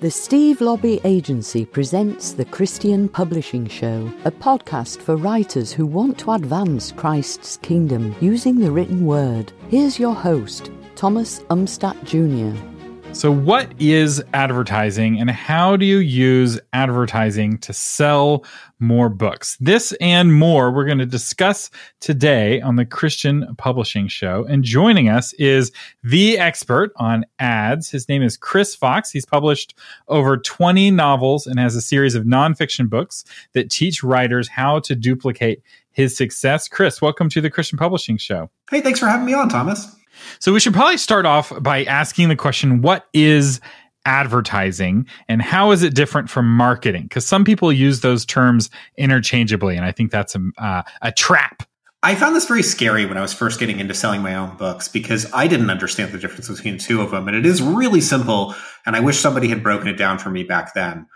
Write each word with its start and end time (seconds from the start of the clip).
The 0.00 0.10
Steve 0.10 0.60
Laube 0.60 0.98
Agency 1.04 1.66
presents 1.66 2.32
the 2.32 2.46
Christian 2.46 3.06
Publishing 3.06 3.68
Show, 3.68 4.10
a 4.24 4.30
podcast 4.30 5.02
for 5.02 5.16
writers 5.16 5.72
who 5.72 5.84
want 5.84 6.16
to 6.20 6.32
advance 6.32 6.90
Christ's 6.90 7.58
kingdom 7.58 8.14
using 8.18 8.58
the 8.58 8.70
written 8.70 9.04
word. 9.04 9.52
Here's 9.68 9.98
your 9.98 10.14
host, 10.14 10.70
Thomas 10.96 11.40
Umstattd 11.50 12.02
Jr. 12.04 12.79
So, 13.12 13.30
what 13.30 13.70
is 13.78 14.22
advertising 14.32 15.20
and 15.20 15.28
how 15.30 15.76
do 15.76 15.84
you 15.84 15.98
use 15.98 16.58
advertising 16.72 17.58
to 17.58 17.72
sell 17.72 18.46
more 18.78 19.10
books? 19.10 19.58
This 19.60 19.92
and 20.00 20.32
more 20.32 20.70
we're 20.70 20.86
going 20.86 20.98
to 20.98 21.06
discuss 21.06 21.70
today 21.98 22.62
on 22.62 22.76
the 22.76 22.86
Christian 22.86 23.54
Publishing 23.58 24.08
Show. 24.08 24.46
And 24.48 24.64
joining 24.64 25.10
us 25.10 25.34
is 25.34 25.70
the 26.02 26.38
expert 26.38 26.92
on 26.96 27.26
ads. 27.38 27.90
His 27.90 28.08
name 28.08 28.22
is 28.22 28.38
Chris 28.38 28.74
Fox. 28.74 29.10
He's 29.10 29.26
published 29.26 29.76
over 30.08 30.38
20 30.38 30.90
novels 30.92 31.46
and 31.46 31.58
has 31.58 31.76
a 31.76 31.82
series 31.82 32.14
of 32.14 32.24
nonfiction 32.24 32.88
books 32.88 33.24
that 33.52 33.70
teach 33.70 34.02
writers 34.02 34.48
how 34.48 34.78
to 34.80 34.94
duplicate 34.94 35.62
his 35.90 36.16
success. 36.16 36.68
Chris, 36.68 37.02
welcome 37.02 37.28
to 37.28 37.42
the 37.42 37.50
Christian 37.50 37.76
Publishing 37.76 38.16
Show. 38.16 38.50
Hey, 38.70 38.80
thanks 38.80 39.00
for 39.00 39.06
having 39.06 39.26
me 39.26 39.34
on, 39.34 39.48
Thomas. 39.48 39.99
So 40.38 40.52
we 40.52 40.60
should 40.60 40.74
probably 40.74 40.96
start 40.96 41.26
off 41.26 41.52
by 41.62 41.84
asking 41.84 42.28
the 42.28 42.36
question 42.36 42.82
what 42.82 43.08
is 43.12 43.60
advertising 44.06 45.06
and 45.28 45.42
how 45.42 45.70
is 45.70 45.82
it 45.82 45.94
different 45.94 46.30
from 46.30 46.46
marketing? 46.46 47.04
Because 47.04 47.26
some 47.26 47.44
people 47.44 47.72
use 47.72 48.00
those 48.00 48.24
terms 48.24 48.70
interchangeably, 48.96 49.76
and 49.76 49.84
I 49.84 49.92
think 49.92 50.10
that's 50.10 50.34
a, 50.34 50.40
uh, 50.58 50.82
a 51.02 51.12
trap. 51.12 51.64
I 52.02 52.14
found 52.14 52.34
this 52.34 52.46
very 52.46 52.62
scary 52.62 53.04
when 53.04 53.18
I 53.18 53.20
was 53.20 53.34
first 53.34 53.60
getting 53.60 53.78
into 53.78 53.92
selling 53.92 54.22
my 54.22 54.34
own 54.34 54.56
books 54.56 54.88
because 54.88 55.30
I 55.34 55.46
didn't 55.46 55.68
understand 55.68 56.12
the 56.12 56.18
difference 56.18 56.48
between 56.48 56.78
two 56.78 57.02
of 57.02 57.10
them. 57.10 57.28
And 57.28 57.36
it 57.36 57.44
is 57.44 57.60
really 57.60 58.00
simple. 58.00 58.54
And 58.86 58.96
I 58.96 59.00
wish 59.00 59.18
somebody 59.18 59.48
had 59.48 59.62
broken 59.62 59.86
it 59.86 59.98
down 59.98 60.18
for 60.18 60.30
me 60.30 60.42
back 60.42 60.72
then. 60.72 61.06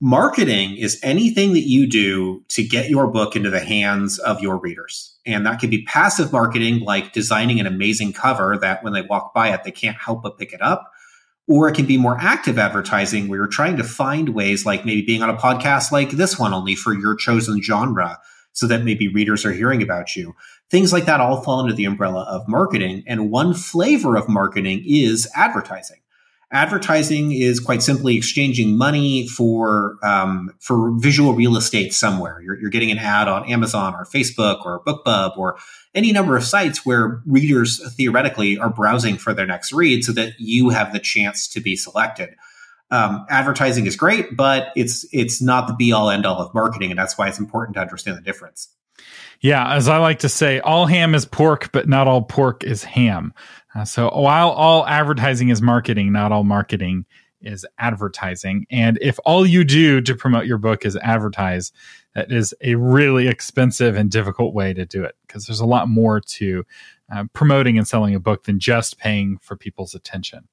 Marketing 0.00 0.76
is 0.76 1.00
anything 1.02 1.54
that 1.54 1.66
you 1.66 1.86
do 1.86 2.44
to 2.48 2.62
get 2.62 2.90
your 2.90 3.06
book 3.06 3.34
into 3.34 3.48
the 3.48 3.60
hands 3.60 4.18
of 4.18 4.42
your 4.42 4.58
readers. 4.58 5.16
And 5.24 5.46
that 5.46 5.58
can 5.58 5.70
be 5.70 5.84
passive 5.84 6.32
marketing, 6.32 6.80
like 6.80 7.14
designing 7.14 7.60
an 7.60 7.66
amazing 7.66 8.12
cover 8.12 8.58
that 8.60 8.84
when 8.84 8.92
they 8.92 9.00
walk 9.00 9.32
by 9.32 9.54
it, 9.54 9.64
they 9.64 9.70
can't 9.70 9.96
help 9.96 10.22
but 10.22 10.36
pick 10.36 10.52
it 10.52 10.60
up. 10.60 10.92
Or 11.48 11.66
it 11.66 11.74
can 11.74 11.86
be 11.86 11.96
more 11.96 12.18
active 12.20 12.58
advertising 12.58 13.26
where 13.26 13.38
you're 13.38 13.46
trying 13.46 13.78
to 13.78 13.84
find 13.84 14.30
ways 14.30 14.66
like 14.66 14.84
maybe 14.84 15.00
being 15.00 15.22
on 15.22 15.30
a 15.30 15.36
podcast 15.36 15.92
like 15.92 16.10
this 16.10 16.38
one, 16.38 16.52
only 16.52 16.74
for 16.74 16.92
your 16.92 17.14
chosen 17.16 17.62
genre, 17.62 18.18
so 18.52 18.66
that 18.66 18.84
maybe 18.84 19.08
readers 19.08 19.46
are 19.46 19.52
hearing 19.52 19.82
about 19.82 20.14
you. 20.14 20.34
Things 20.70 20.92
like 20.92 21.06
that 21.06 21.20
all 21.20 21.40
fall 21.40 21.60
under 21.60 21.72
the 21.72 21.84
umbrella 21.86 22.24
of 22.24 22.46
marketing. 22.48 23.02
And 23.06 23.30
one 23.30 23.54
flavor 23.54 24.16
of 24.16 24.28
marketing 24.28 24.82
is 24.84 25.26
advertising. 25.34 26.00
Advertising 26.56 27.32
is 27.32 27.60
quite 27.60 27.82
simply 27.82 28.16
exchanging 28.16 28.78
money 28.78 29.28
for 29.28 29.98
um, 30.02 30.50
for 30.58 30.90
visual 30.98 31.34
real 31.34 31.54
estate 31.54 31.92
somewhere. 31.92 32.40
You're, 32.40 32.58
you're, 32.58 32.70
getting 32.70 32.90
an 32.90 32.96
ad 32.96 33.28
on 33.28 33.46
Amazon 33.46 33.94
or 33.94 34.06
Facebook 34.06 34.64
or 34.64 34.82
BookBub 34.84 35.36
or 35.36 35.58
any 35.94 36.12
number 36.12 36.34
of 36.34 36.42
sites 36.44 36.86
where 36.86 37.20
readers 37.26 37.82
theoretically 37.96 38.56
are 38.56 38.70
browsing 38.70 39.18
for 39.18 39.34
their 39.34 39.44
next 39.44 39.70
read, 39.70 40.02
so 40.02 40.12
that 40.12 40.32
you 40.38 40.70
have 40.70 40.94
the 40.94 40.98
chance 40.98 41.46
to 41.48 41.60
be 41.60 41.76
selected. 41.76 42.30
Um, 42.90 43.26
advertising 43.28 43.84
is 43.84 43.94
great, 43.94 44.34
but 44.34 44.72
it's 44.74 45.04
it's 45.12 45.42
not 45.42 45.68
the 45.68 45.74
be 45.74 45.92
all 45.92 46.08
end 46.08 46.24
all 46.24 46.40
of 46.40 46.54
marketing, 46.54 46.90
and 46.90 46.98
that's 46.98 47.18
why 47.18 47.28
it's 47.28 47.38
important 47.38 47.74
to 47.74 47.82
understand 47.82 48.16
the 48.16 48.22
difference. 48.22 48.70
Yeah, 49.40 49.74
as 49.74 49.88
I 49.88 49.98
like 49.98 50.20
to 50.20 50.28
say, 50.28 50.60
all 50.60 50.86
ham 50.86 51.14
is 51.14 51.24
pork, 51.24 51.70
but 51.72 51.88
not 51.88 52.08
all 52.08 52.22
pork 52.22 52.64
is 52.64 52.84
ham. 52.84 53.32
Uh, 53.74 53.84
so 53.84 54.10
while 54.10 54.50
all 54.50 54.86
advertising 54.86 55.50
is 55.50 55.60
marketing, 55.60 56.12
not 56.12 56.32
all 56.32 56.44
marketing 56.44 57.04
is 57.42 57.66
advertising. 57.78 58.66
And 58.70 58.98
if 59.02 59.18
all 59.24 59.46
you 59.46 59.64
do 59.64 60.00
to 60.00 60.14
promote 60.14 60.46
your 60.46 60.58
book 60.58 60.84
is 60.86 60.96
advertise, 60.96 61.72
that 62.14 62.32
is 62.32 62.54
a 62.62 62.74
really 62.76 63.28
expensive 63.28 63.94
and 63.94 64.10
difficult 64.10 64.54
way 64.54 64.72
to 64.72 64.86
do 64.86 65.04
it 65.04 65.16
because 65.26 65.46
there's 65.46 65.60
a 65.60 65.66
lot 65.66 65.88
more 65.88 66.20
to 66.20 66.64
uh, 67.14 67.24
promoting 67.34 67.76
and 67.76 67.86
selling 67.86 68.14
a 68.14 68.20
book 68.20 68.44
than 68.44 68.58
just 68.58 68.98
paying 68.98 69.38
for 69.38 69.54
people's 69.54 69.94
attention. 69.94 70.48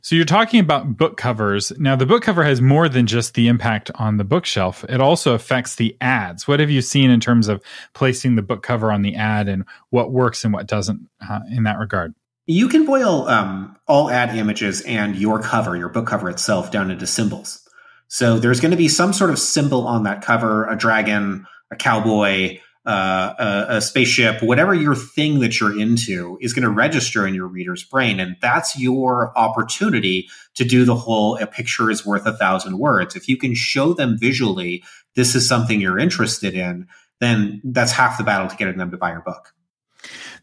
So 0.00 0.14
you're 0.16 0.24
talking 0.24 0.60
about 0.60 0.96
book 0.96 1.16
covers. 1.16 1.72
Now 1.78 1.96
the 1.96 2.06
book 2.06 2.22
cover 2.22 2.44
has 2.44 2.60
more 2.60 2.88
than 2.88 3.06
just 3.06 3.34
the 3.34 3.48
impact 3.48 3.90
on 3.96 4.16
the 4.16 4.24
bookshelf. 4.24 4.84
It 4.88 5.00
also 5.00 5.34
affects 5.34 5.76
the 5.76 5.96
ads. 6.00 6.46
What 6.46 6.60
have 6.60 6.70
you 6.70 6.82
seen 6.82 7.10
in 7.10 7.20
terms 7.20 7.48
of 7.48 7.62
placing 7.94 8.36
the 8.36 8.42
book 8.42 8.62
cover 8.62 8.92
on 8.92 9.02
the 9.02 9.14
ad 9.16 9.48
and 9.48 9.64
what 9.90 10.12
works 10.12 10.44
and 10.44 10.52
what 10.52 10.66
doesn't 10.66 11.08
uh, 11.28 11.40
in 11.50 11.64
that 11.64 11.78
regard? 11.78 12.14
You 12.46 12.68
can 12.68 12.86
boil 12.86 13.28
um, 13.28 13.76
all 13.86 14.10
ad 14.10 14.34
images 14.34 14.80
and 14.82 15.16
your 15.16 15.42
cover, 15.42 15.76
your 15.76 15.90
book 15.90 16.06
cover 16.06 16.30
itself, 16.30 16.70
down 16.70 16.90
into 16.90 17.06
symbols. 17.06 17.68
So 18.08 18.38
there's 18.38 18.60
going 18.60 18.70
to 18.70 18.76
be 18.76 18.88
some 18.88 19.12
sort 19.12 19.30
of 19.30 19.38
symbol 19.38 19.86
on 19.86 20.04
that 20.04 20.22
cover 20.22 20.64
a 20.66 20.76
dragon, 20.76 21.46
a 21.70 21.76
cowboy, 21.76 22.58
uh, 22.88 23.34
a, 23.38 23.76
a, 23.76 23.80
spaceship, 23.82 24.42
whatever 24.42 24.72
your 24.72 24.94
thing 24.94 25.40
that 25.40 25.60
you're 25.60 25.78
into 25.78 26.38
is 26.40 26.54
going 26.54 26.62
to 26.62 26.70
register 26.70 27.26
in 27.26 27.34
your 27.34 27.46
reader's 27.46 27.84
brain. 27.84 28.18
And 28.18 28.34
that's 28.40 28.78
your 28.78 29.36
opportunity 29.36 30.26
to 30.54 30.64
do 30.64 30.86
the 30.86 30.94
whole 30.94 31.36
a 31.36 31.46
picture 31.46 31.90
is 31.90 32.06
worth 32.06 32.24
a 32.24 32.32
thousand 32.32 32.78
words. 32.78 33.14
If 33.14 33.28
you 33.28 33.36
can 33.36 33.54
show 33.54 33.92
them 33.92 34.16
visually, 34.18 34.82
this 35.16 35.34
is 35.34 35.46
something 35.46 35.82
you're 35.82 35.98
interested 35.98 36.54
in, 36.54 36.88
then 37.20 37.60
that's 37.62 37.92
half 37.92 38.16
the 38.16 38.24
battle 38.24 38.48
to 38.48 38.56
getting 38.56 38.78
them 38.78 38.90
to 38.90 38.96
buy 38.96 39.12
your 39.12 39.20
book. 39.20 39.52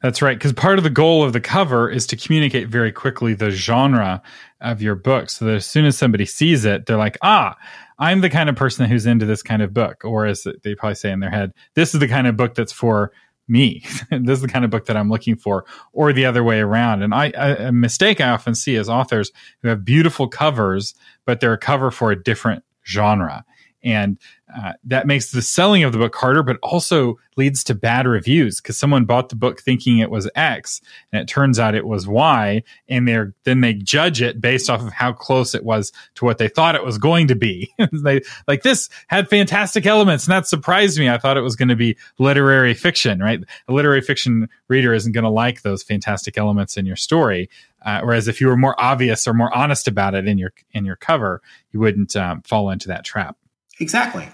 That's 0.03 0.21
right. 0.21 0.37
Because 0.37 0.53
part 0.53 0.77
of 0.77 0.83
the 0.83 0.91
goal 0.91 1.23
of 1.23 1.33
the 1.33 1.41
cover 1.41 1.89
is 1.89 2.05
to 2.07 2.15
communicate 2.15 2.67
very 2.67 2.91
quickly 2.91 3.33
the 3.33 3.49
genre 3.49 4.21
of 4.61 4.83
your 4.83 4.93
book. 4.93 5.31
So 5.31 5.45
that 5.45 5.55
as 5.55 5.65
soon 5.65 5.85
as 5.85 5.97
somebody 5.97 6.25
sees 6.25 6.63
it, 6.63 6.85
they're 6.85 6.95
like, 6.95 7.17
ah, 7.23 7.57
I'm 7.97 8.21
the 8.21 8.29
kind 8.29 8.49
of 8.49 8.55
person 8.55 8.89
who's 8.89 9.05
into 9.05 9.25
this 9.25 9.43
kind 9.43 9.61
of 9.61 9.73
book. 9.73 10.03
Or 10.03 10.25
as 10.25 10.47
they 10.63 10.75
probably 10.75 10.95
say 10.95 11.11
in 11.11 11.19
their 11.19 11.29
head, 11.29 11.53
this 11.75 11.93
is 11.93 11.99
the 11.99 12.07
kind 12.07 12.27
of 12.27 12.37
book 12.37 12.55
that's 12.55 12.73
for 12.73 13.11
me. 13.47 13.83
this 14.11 14.37
is 14.37 14.41
the 14.41 14.47
kind 14.47 14.65
of 14.65 14.71
book 14.71 14.85
that 14.85 14.97
I'm 14.97 15.09
looking 15.09 15.35
for, 15.35 15.65
or 15.93 16.11
the 16.13 16.25
other 16.25 16.43
way 16.43 16.59
around. 16.59 17.03
And 17.03 17.13
I, 17.13 17.31
I, 17.37 17.47
a 17.55 17.71
mistake 17.71 18.19
I 18.19 18.29
often 18.29 18.55
see 18.55 18.75
is 18.75 18.89
authors 18.89 19.31
who 19.61 19.69
have 19.69 19.85
beautiful 19.85 20.27
covers, 20.27 20.93
but 21.25 21.39
they're 21.39 21.53
a 21.53 21.57
cover 21.57 21.91
for 21.91 22.11
a 22.11 22.21
different 22.21 22.63
genre 22.85 23.45
and 23.85 24.17
uh, 24.55 24.73
that 24.83 25.07
makes 25.07 25.31
the 25.31 25.41
selling 25.41 25.83
of 25.83 25.91
the 25.91 25.97
book 25.97 26.15
harder 26.15 26.43
but 26.43 26.57
also 26.61 27.17
leads 27.35 27.63
to 27.63 27.75
bad 27.75 28.07
reviews 28.07 28.59
because 28.59 28.77
someone 28.77 29.05
bought 29.05 29.29
the 29.29 29.35
book 29.35 29.59
thinking 29.61 29.99
it 29.99 30.09
was 30.09 30.29
x 30.35 30.81
and 31.11 31.21
it 31.21 31.27
turns 31.27 31.59
out 31.59 31.75
it 31.75 31.85
was 31.85 32.07
y 32.07 32.61
and 32.89 33.07
they're 33.07 33.33
then 33.43 33.61
they 33.61 33.73
judge 33.73 34.21
it 34.21 34.41
based 34.41 34.69
off 34.69 34.81
of 34.81 34.91
how 34.91 35.11
close 35.11 35.55
it 35.55 35.63
was 35.63 35.91
to 36.15 36.25
what 36.25 36.37
they 36.37 36.47
thought 36.47 36.75
it 36.75 36.83
was 36.83 36.97
going 36.97 37.27
to 37.27 37.35
be. 37.35 37.71
They 38.05 38.21
like 38.47 38.63
this 38.63 38.89
had 39.07 39.29
fantastic 39.29 39.85
elements 39.85 40.25
and 40.25 40.31
that 40.31 40.47
surprised 40.47 40.99
me. 40.99 41.09
I 41.09 41.17
thought 41.17 41.37
it 41.37 41.41
was 41.41 41.55
going 41.55 41.69
to 41.69 41.75
be 41.75 41.97
literary 42.17 42.73
fiction 42.73 43.19
right? 43.19 43.39
A 43.67 43.73
literary 43.73 44.01
fiction 44.01 44.49
reader 44.67 44.93
isn't 44.93 45.11
going 45.11 45.23
to 45.23 45.29
like 45.29 45.61
those 45.61 45.83
fantastic 45.83 46.37
elements 46.37 46.77
in 46.77 46.85
your 46.85 46.95
story 46.95 47.49
uh, 47.83 48.01
whereas 48.01 48.27
if 48.27 48.41
you 48.41 48.47
were 48.47 48.57
more 48.57 48.75
obvious 48.79 49.27
or 49.27 49.33
more 49.33 49.55
honest 49.55 49.87
about 49.87 50.15
it 50.15 50.27
in 50.27 50.37
your 50.37 50.51
in 50.71 50.85
your 50.85 50.95
cover 50.95 51.41
you 51.71 51.79
wouldn't 51.79 52.15
um, 52.15 52.41
fall 52.41 52.69
into 52.69 52.87
that 52.87 53.03
trap 53.03 53.37
Exactly. 53.79 54.27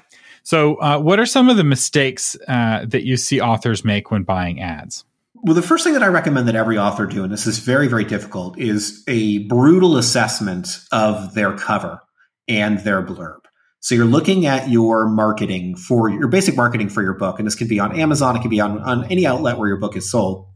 So, 0.43 0.75
uh, 0.75 0.99
what 0.99 1.19
are 1.19 1.25
some 1.25 1.49
of 1.49 1.57
the 1.57 1.63
mistakes 1.63 2.35
uh, 2.47 2.85
that 2.87 3.03
you 3.05 3.17
see 3.17 3.39
authors 3.39 3.85
make 3.85 4.11
when 4.11 4.23
buying 4.23 4.61
ads? 4.61 5.05
Well, 5.43 5.55
the 5.55 5.61
first 5.61 5.83
thing 5.83 5.93
that 5.93 6.03
I 6.03 6.07
recommend 6.07 6.47
that 6.47 6.55
every 6.55 6.77
author 6.77 7.05
do, 7.07 7.23
and 7.23 7.33
this 7.33 7.47
is 7.47 7.59
very, 7.59 7.87
very 7.87 8.03
difficult, 8.03 8.59
is 8.59 9.03
a 9.07 9.39
brutal 9.39 9.97
assessment 9.97 10.83
of 10.91 11.33
their 11.33 11.53
cover 11.53 11.99
and 12.47 12.79
their 12.79 13.03
blurb. 13.03 13.39
So 13.79 13.95
you're 13.95 14.05
looking 14.05 14.45
at 14.45 14.69
your 14.69 15.07
marketing 15.07 15.75
for 15.75 16.09
your 16.09 16.27
basic 16.27 16.55
marketing 16.55 16.89
for 16.89 17.01
your 17.01 17.15
book, 17.15 17.39
and 17.39 17.47
this 17.47 17.55
could 17.55 17.69
be 17.69 17.79
on 17.79 17.99
Amazon, 17.99 18.35
it 18.35 18.41
could 18.41 18.51
be 18.51 18.59
on, 18.59 18.79
on 18.79 19.05
any 19.05 19.25
outlet 19.25 19.57
where 19.57 19.67
your 19.67 19.77
book 19.77 19.97
is 19.97 20.09
sold. 20.09 20.47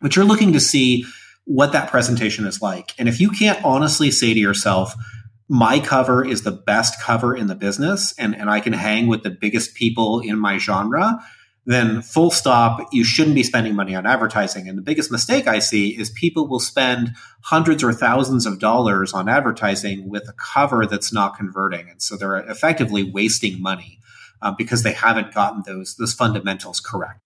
But 0.00 0.14
you're 0.14 0.24
looking 0.24 0.52
to 0.52 0.60
see 0.60 1.04
what 1.44 1.72
that 1.72 1.90
presentation 1.90 2.46
is 2.46 2.62
like. 2.62 2.94
And 2.96 3.08
if 3.08 3.20
you 3.20 3.30
can't 3.30 3.62
honestly 3.64 4.12
say 4.12 4.32
to 4.32 4.38
yourself, 4.38 4.94
my 5.50 5.80
cover 5.80 6.24
is 6.24 6.42
the 6.42 6.52
best 6.52 7.02
cover 7.02 7.36
in 7.36 7.48
the 7.48 7.56
business 7.56 8.14
and, 8.16 8.36
and 8.36 8.48
I 8.48 8.60
can 8.60 8.72
hang 8.72 9.08
with 9.08 9.24
the 9.24 9.30
biggest 9.30 9.74
people 9.74 10.20
in 10.20 10.38
my 10.38 10.58
genre, 10.58 11.20
then 11.66 12.02
full 12.02 12.30
stop, 12.30 12.86
you 12.92 13.02
shouldn't 13.02 13.34
be 13.34 13.42
spending 13.42 13.74
money 13.74 13.96
on 13.96 14.06
advertising. 14.06 14.68
And 14.68 14.78
the 14.78 14.82
biggest 14.82 15.10
mistake 15.10 15.48
I 15.48 15.58
see 15.58 15.98
is 15.98 16.08
people 16.10 16.46
will 16.46 16.60
spend 16.60 17.14
hundreds 17.42 17.82
or 17.82 17.92
thousands 17.92 18.46
of 18.46 18.60
dollars 18.60 19.12
on 19.12 19.28
advertising 19.28 20.08
with 20.08 20.28
a 20.28 20.34
cover 20.34 20.86
that's 20.86 21.12
not 21.12 21.36
converting. 21.36 21.90
And 21.90 22.00
so 22.00 22.16
they're 22.16 22.36
effectively 22.36 23.02
wasting 23.02 23.60
money 23.60 23.98
uh, 24.40 24.52
because 24.52 24.84
they 24.84 24.92
haven't 24.92 25.34
gotten 25.34 25.64
those, 25.66 25.96
those 25.96 26.14
fundamentals 26.14 26.78
correct. 26.78 27.18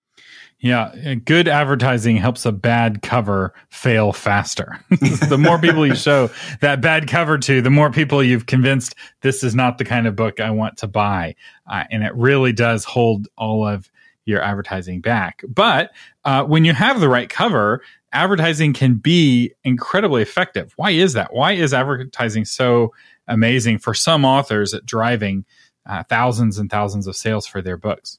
Yeah, 0.64 1.16
good 1.26 1.46
advertising 1.46 2.16
helps 2.16 2.46
a 2.46 2.50
bad 2.50 3.02
cover 3.02 3.52
fail 3.68 4.14
faster. 4.14 4.80
the 5.28 5.36
more 5.38 5.58
people 5.58 5.86
you 5.86 5.94
show 5.94 6.30
that 6.62 6.80
bad 6.80 7.06
cover 7.06 7.36
to, 7.36 7.60
the 7.60 7.68
more 7.68 7.90
people 7.90 8.22
you've 8.22 8.46
convinced 8.46 8.94
this 9.20 9.44
is 9.44 9.54
not 9.54 9.76
the 9.76 9.84
kind 9.84 10.06
of 10.06 10.16
book 10.16 10.40
I 10.40 10.50
want 10.52 10.78
to 10.78 10.86
buy. 10.86 11.34
Uh, 11.70 11.84
and 11.90 12.02
it 12.02 12.14
really 12.14 12.54
does 12.54 12.86
hold 12.86 13.28
all 13.36 13.68
of 13.68 13.90
your 14.24 14.40
advertising 14.40 15.02
back. 15.02 15.42
But 15.46 15.90
uh, 16.24 16.44
when 16.44 16.64
you 16.64 16.72
have 16.72 16.98
the 16.98 17.10
right 17.10 17.28
cover, 17.28 17.82
advertising 18.14 18.72
can 18.72 18.94
be 18.94 19.52
incredibly 19.64 20.22
effective. 20.22 20.72
Why 20.76 20.92
is 20.92 21.12
that? 21.12 21.34
Why 21.34 21.52
is 21.52 21.74
advertising 21.74 22.46
so 22.46 22.94
amazing 23.28 23.80
for 23.80 23.92
some 23.92 24.24
authors 24.24 24.72
at 24.72 24.86
driving 24.86 25.44
uh, 25.86 26.02
thousands 26.04 26.58
and 26.58 26.70
thousands 26.70 27.06
of 27.06 27.16
sales 27.16 27.46
for 27.46 27.60
their 27.60 27.76
books. 27.76 28.18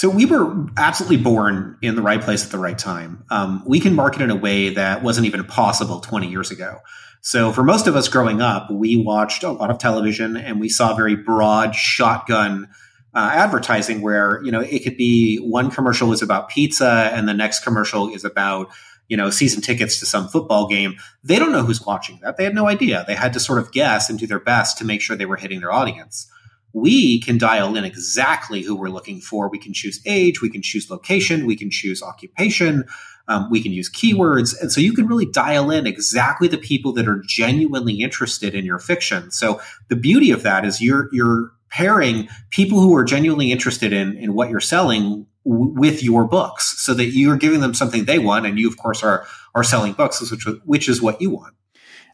So 0.00 0.08
we 0.08 0.24
were 0.24 0.64
absolutely 0.78 1.18
born 1.18 1.76
in 1.82 1.94
the 1.94 2.00
right 2.00 2.22
place 2.22 2.42
at 2.42 2.50
the 2.50 2.56
right 2.56 2.78
time. 2.78 3.22
Um, 3.28 3.62
we 3.66 3.80
can 3.80 3.94
market 3.94 4.22
in 4.22 4.30
a 4.30 4.34
way 4.34 4.70
that 4.70 5.02
wasn't 5.02 5.26
even 5.26 5.44
possible 5.44 6.00
20 6.00 6.26
years 6.26 6.50
ago. 6.50 6.78
So 7.20 7.52
for 7.52 7.62
most 7.62 7.86
of 7.86 7.96
us 7.96 8.08
growing 8.08 8.40
up, 8.40 8.70
we 8.70 8.96
watched 8.96 9.42
a 9.42 9.50
lot 9.50 9.70
of 9.70 9.76
television 9.76 10.38
and 10.38 10.58
we 10.58 10.70
saw 10.70 10.94
very 10.94 11.16
broad 11.16 11.74
shotgun 11.74 12.70
uh, 13.14 13.30
advertising 13.34 14.00
where, 14.00 14.42
you 14.42 14.50
know, 14.50 14.60
it 14.60 14.84
could 14.84 14.96
be 14.96 15.36
one 15.36 15.70
commercial 15.70 16.14
is 16.14 16.22
about 16.22 16.48
pizza 16.48 17.10
and 17.12 17.28
the 17.28 17.34
next 17.34 17.62
commercial 17.62 18.08
is 18.08 18.24
about, 18.24 18.70
you 19.08 19.18
know, 19.18 19.28
season 19.28 19.60
tickets 19.60 20.00
to 20.00 20.06
some 20.06 20.28
football 20.28 20.66
game. 20.66 20.94
They 21.22 21.38
don't 21.38 21.52
know 21.52 21.62
who's 21.62 21.84
watching 21.84 22.20
that. 22.22 22.38
They 22.38 22.44
had 22.44 22.54
no 22.54 22.68
idea. 22.68 23.04
They 23.06 23.16
had 23.16 23.34
to 23.34 23.40
sort 23.40 23.58
of 23.58 23.70
guess 23.70 24.08
and 24.08 24.18
do 24.18 24.26
their 24.26 24.40
best 24.40 24.78
to 24.78 24.86
make 24.86 25.02
sure 25.02 25.14
they 25.14 25.26
were 25.26 25.36
hitting 25.36 25.60
their 25.60 25.72
audience 25.72 26.26
we 26.72 27.20
can 27.20 27.38
dial 27.38 27.76
in 27.76 27.84
exactly 27.84 28.62
who 28.62 28.76
we're 28.76 28.88
looking 28.88 29.20
for. 29.20 29.48
We 29.48 29.58
can 29.58 29.72
choose 29.72 30.00
age, 30.06 30.40
we 30.40 30.50
can 30.50 30.62
choose 30.62 30.90
location, 30.90 31.46
we 31.46 31.56
can 31.56 31.70
choose 31.70 32.02
occupation, 32.02 32.84
um, 33.28 33.50
we 33.50 33.62
can 33.62 33.72
use 33.72 33.90
keywords. 33.90 34.60
And 34.60 34.70
so 34.70 34.80
you 34.80 34.92
can 34.92 35.06
really 35.06 35.26
dial 35.26 35.70
in 35.70 35.86
exactly 35.86 36.48
the 36.48 36.58
people 36.58 36.92
that 36.94 37.08
are 37.08 37.22
genuinely 37.26 38.00
interested 38.00 38.54
in 38.54 38.64
your 38.64 38.78
fiction. 38.78 39.30
So 39.30 39.60
the 39.88 39.96
beauty 39.96 40.30
of 40.30 40.42
that 40.42 40.64
is 40.64 40.80
you're, 40.80 41.08
you're 41.12 41.52
pairing 41.70 42.28
people 42.50 42.80
who 42.80 42.96
are 42.96 43.04
genuinely 43.04 43.52
interested 43.52 43.92
in, 43.92 44.16
in 44.16 44.34
what 44.34 44.50
you're 44.50 44.60
selling 44.60 45.26
with 45.44 46.02
your 46.02 46.24
books 46.24 46.80
so 46.82 46.92
that 46.94 47.06
you're 47.06 47.36
giving 47.36 47.60
them 47.60 47.74
something 47.74 48.04
they 48.04 48.18
want. 48.18 48.46
And 48.46 48.58
you, 48.58 48.68
of 48.68 48.76
course, 48.76 49.02
are, 49.02 49.26
are 49.54 49.64
selling 49.64 49.92
books, 49.92 50.20
which, 50.30 50.44
which 50.64 50.88
is 50.88 51.00
what 51.00 51.20
you 51.20 51.30
want. 51.30 51.54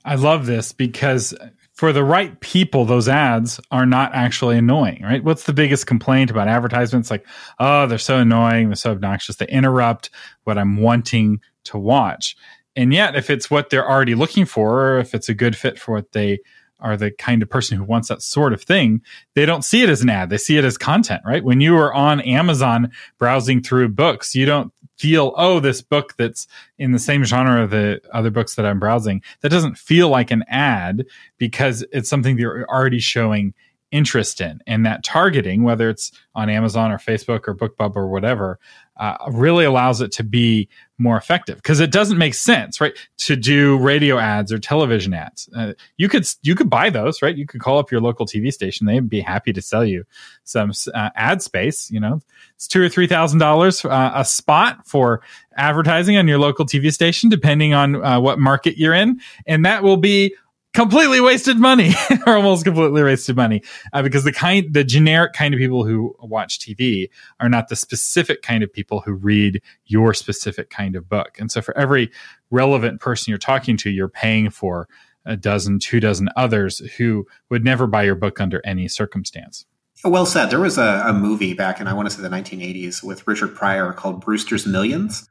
I 0.05 0.15
love 0.15 0.47
this 0.47 0.73
because 0.73 1.35
for 1.77 1.93
the 1.93 2.03
right 2.03 2.41
people, 2.41 2.87
those 2.87 3.07
ads 3.07 3.61
are 3.71 3.85
not 3.85 4.15
actually 4.15 4.57
annoying, 4.57 5.03
right? 5.03 5.23
What's 5.23 5.45
the 5.45 5.53
biggest 5.53 5.87
complaint 5.87 6.31
about 6.31 6.49
advertisements? 6.49 7.11
Like, 7.11 7.27
oh, 7.61 7.87
they're 7.87 7.99
so 7.99 8.19
annoying, 8.19 8.71
they're 8.71 8.77
so 8.77 8.93
obnoxious, 8.93 9.37
they 9.37 9.47
interrupt 9.49 10.09
what 10.45 10.57
I'm 10.57 10.79
wanting 10.79 11.41
to 11.65 11.79
watch. 11.79 12.35
And 12.77 12.95
yet, 12.95 13.15
if 13.15 13.29
it's 13.29 13.51
what 13.51 13.69
they're 13.69 13.89
already 13.89 14.15
looking 14.15 14.47
for, 14.47 14.85
or 14.85 14.99
if 14.99 15.15
it's 15.15 15.29
a 15.29 15.35
good 15.35 15.55
fit 15.55 15.79
for 15.79 15.95
what 15.95 16.13
they 16.13 16.39
are 16.81 16.97
the 16.97 17.11
kind 17.11 17.43
of 17.43 17.51
person 17.51 17.77
who 17.77 17.85
wants 17.85 18.09
that 18.09 18.23
sort 18.23 18.53
of 18.55 18.63
thing, 18.63 19.03
they 19.35 19.47
don't 19.47 19.63
see 19.63 19.83
it 19.83 19.91
as 19.91 20.03
an 20.03 20.11
ad. 20.11 20.31
They 20.31 20.39
see 20.39 20.57
it 20.57 20.65
as 20.65 20.79
content, 20.79 21.23
right? 21.25 21.45
When 21.45 21.61
you 21.61 21.77
are 21.77 21.93
on 21.93 22.21
Amazon 22.21 22.91
browsing 23.19 23.63
through 23.63 23.91
books, 23.91 24.35
you 24.35 24.47
don't 24.47 24.73
feel, 24.97 25.35
oh, 25.37 25.61
this 25.61 25.83
book 25.83 26.15
that's 26.17 26.47
in 26.79 26.93
the 26.93 26.99
same 26.99 27.25
genre 27.25 27.63
of 27.63 27.71
the 27.71 28.01
other 28.13 28.31
books 28.31 28.55
that 28.55 28.67
I'm 28.67 28.79
browsing, 28.79 29.23
that 29.41 29.51
doesn't 29.51 29.79
feel 29.79 30.09
like 30.09 30.31
an 30.31 30.45
ad 30.49 31.07
because 31.39 31.85
it's 31.93 32.09
something 32.09 32.37
they're 32.37 32.69
already 32.71 33.01
showing 33.01 33.55
interest 33.91 34.41
in. 34.41 34.61
And 34.67 34.85
that 34.85 35.05
targeting, 35.05 35.63
whether 35.63 35.89
it's 35.89 36.13
on 36.35 36.51
Amazon 36.51 36.91
or 36.93 36.99
Facebook 36.99 37.47
or 37.47 37.55
BookBub 37.55 37.97
or 37.97 38.09
whatever, 38.09 38.59
uh, 38.99 39.17
really 39.31 39.65
allows 39.65 40.01
it 40.01 40.11
to 40.11 40.25
be 40.25 40.69
more 40.99 41.19
effective 41.19 41.57
because 41.57 41.81
it 41.81 41.93
doesn't 41.93 42.17
make 42.17 42.33
sense, 42.33 42.81
right? 42.81 42.95
To 43.19 43.37
do 43.37 43.77
radio 43.79 44.19
ads 44.19 44.51
or 44.51 44.59
television 44.59 45.13
ads, 45.13 45.49
uh, 45.55 45.75
you 45.99 46.09
could 46.09 46.27
you 46.43 46.55
could 46.55 46.71
buy 46.71 46.89
those, 46.89 47.21
right? 47.21 47.37
You 47.37 47.47
could 47.47 47.61
call 47.61 47.79
up 47.79 47.91
your 47.91 48.01
local 48.01 48.25
TV 48.25 48.51
station; 48.51 48.87
they'd 48.87 49.09
be 49.09 49.21
happy 49.21 49.53
to 49.53 49.61
sell 49.61 49.85
you 49.85 50.05
some 50.45 50.73
uh, 50.95 51.11
ad 51.15 51.43
space. 51.43 51.91
You 51.91 52.01
know, 52.01 52.23
it's 52.55 52.67
two 52.67 52.83
or 52.83 52.89
three 52.89 53.07
thousand 53.07 53.43
uh, 53.43 53.45
dollars 53.45 53.85
a 53.85 54.25
spot 54.25 54.87
for 54.87 55.21
advertising 55.57 56.17
on 56.17 56.27
your 56.27 56.39
local 56.39 56.65
TV 56.65 56.91
station, 56.91 57.29
depending 57.29 57.75
on 57.75 58.03
uh, 58.03 58.19
what 58.19 58.39
market 58.39 58.79
you're 58.79 58.95
in, 58.95 59.21
and 59.47 59.67
that 59.67 59.83
will 59.83 59.99
be 59.99 60.35
completely 60.77 61.21
wasted 61.21 61.59
money. 61.59 61.93
Or 62.27 62.37
almost 62.37 62.65
completely 62.65 63.03
wasted 63.05 63.37
money. 63.37 63.63
Uh, 63.93 64.03
because 64.03 64.25
the 64.25 64.33
kind 64.33 64.73
the 64.73 64.83
generic 64.83 65.33
kind 65.33 65.55
of 65.55 65.59
people 65.59 65.85
who 65.85 66.15
watch 66.21 66.59
tv 66.59 67.09
are 67.39 67.49
not 67.49 67.69
the 67.69 67.77
specific 67.77 68.43
kind 68.43 68.65
of 68.65 68.73
people 68.73 69.01
who 69.01 69.13
read 69.13 69.63
your 69.87 70.13
specific 70.13 70.71
kind 70.71 70.97
of 70.97 71.09
book. 71.09 71.37
And 71.39 71.51
so 71.51 71.63
for 71.63 71.77
every 71.79 72.11
relevant 72.51 73.01
person 73.01 73.31
you're 73.31 73.39
talking 73.39 73.77
to 73.79 73.91
you're 73.91 74.09
paying 74.09 74.51
for 74.51 74.89
a 75.25 75.37
dozen 75.37 75.79
two 75.79 76.01
dozen 76.01 76.29
others 76.37 76.79
who 76.97 77.27
would 77.49 77.65
never 77.65 77.87
buy 77.87 78.03
your 78.03 78.17
book 78.17 78.41
under 78.41 78.61
any 78.65 78.89
circumstance. 78.89 79.67
Well 80.05 80.27
said. 80.27 80.51
There 80.51 80.61
was 80.61 80.79
a, 80.79 81.05
a 81.07 81.13
movie 81.13 81.55
back 81.55 81.81
in 81.81 81.87
i 81.87 81.93
want 81.93 82.11
to 82.11 82.15
say 82.15 82.23
the 82.23 82.29
1980s 82.29 83.03
with 83.05 83.27
richard 83.27 83.55
pryor 83.55 83.93
called 83.93 84.25
brewster's 84.25 84.67
millions 84.67 85.29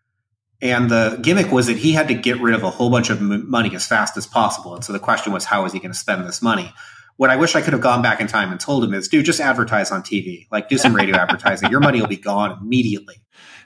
and 0.62 0.90
the 0.90 1.19
gimmick 1.22 1.52
was 1.52 1.68
that 1.68 1.78
he 1.78 1.92
had 1.92 2.07
to 2.07 2.13
get 2.13 2.40
rid 2.42 2.56
of 2.56 2.63
a 2.63 2.69
whole 2.69 2.90
bunch 2.90 3.10
of 3.10 3.19
m- 3.19 3.50
money 3.50 3.75
as 3.75 3.86
fast 3.86 4.18
as 4.18 4.25
possible. 4.25 4.75
And 4.75 4.84
so 4.84 4.94
the 4.94 5.00
question 5.00 5.34
was, 5.34 5.46
how 5.46 5.66
is 5.66 5.74
he 5.74 5.80
going 5.80 5.92
to 5.92 5.98
spend 5.98 6.25
this 6.25 6.42
money? 6.42 6.74
What 7.18 7.30
I 7.30 7.36
wish 7.38 7.56
I 7.56 7.62
could 7.62 7.74
have 7.74 7.81
gone 7.81 8.02
back 8.02 8.19
in 8.19 8.28
time 8.28 8.52
and 8.52 8.60
told 8.60 8.84
him 8.84 8.94
is, 8.94 9.07
dude, 9.07 9.25
just 9.25 9.40
advertise 9.40 9.92
on 9.92 10.02
TV. 10.02 10.48
Like, 10.52 10.69
do 10.69 10.78
some 10.78 10.96
radio 10.96 11.16
advertising. 11.16 11.72
Your 11.72 11.80
money 11.80 12.00
will 12.02 12.07
be 12.07 12.18
gone 12.18 12.57
immediately. 12.62 13.22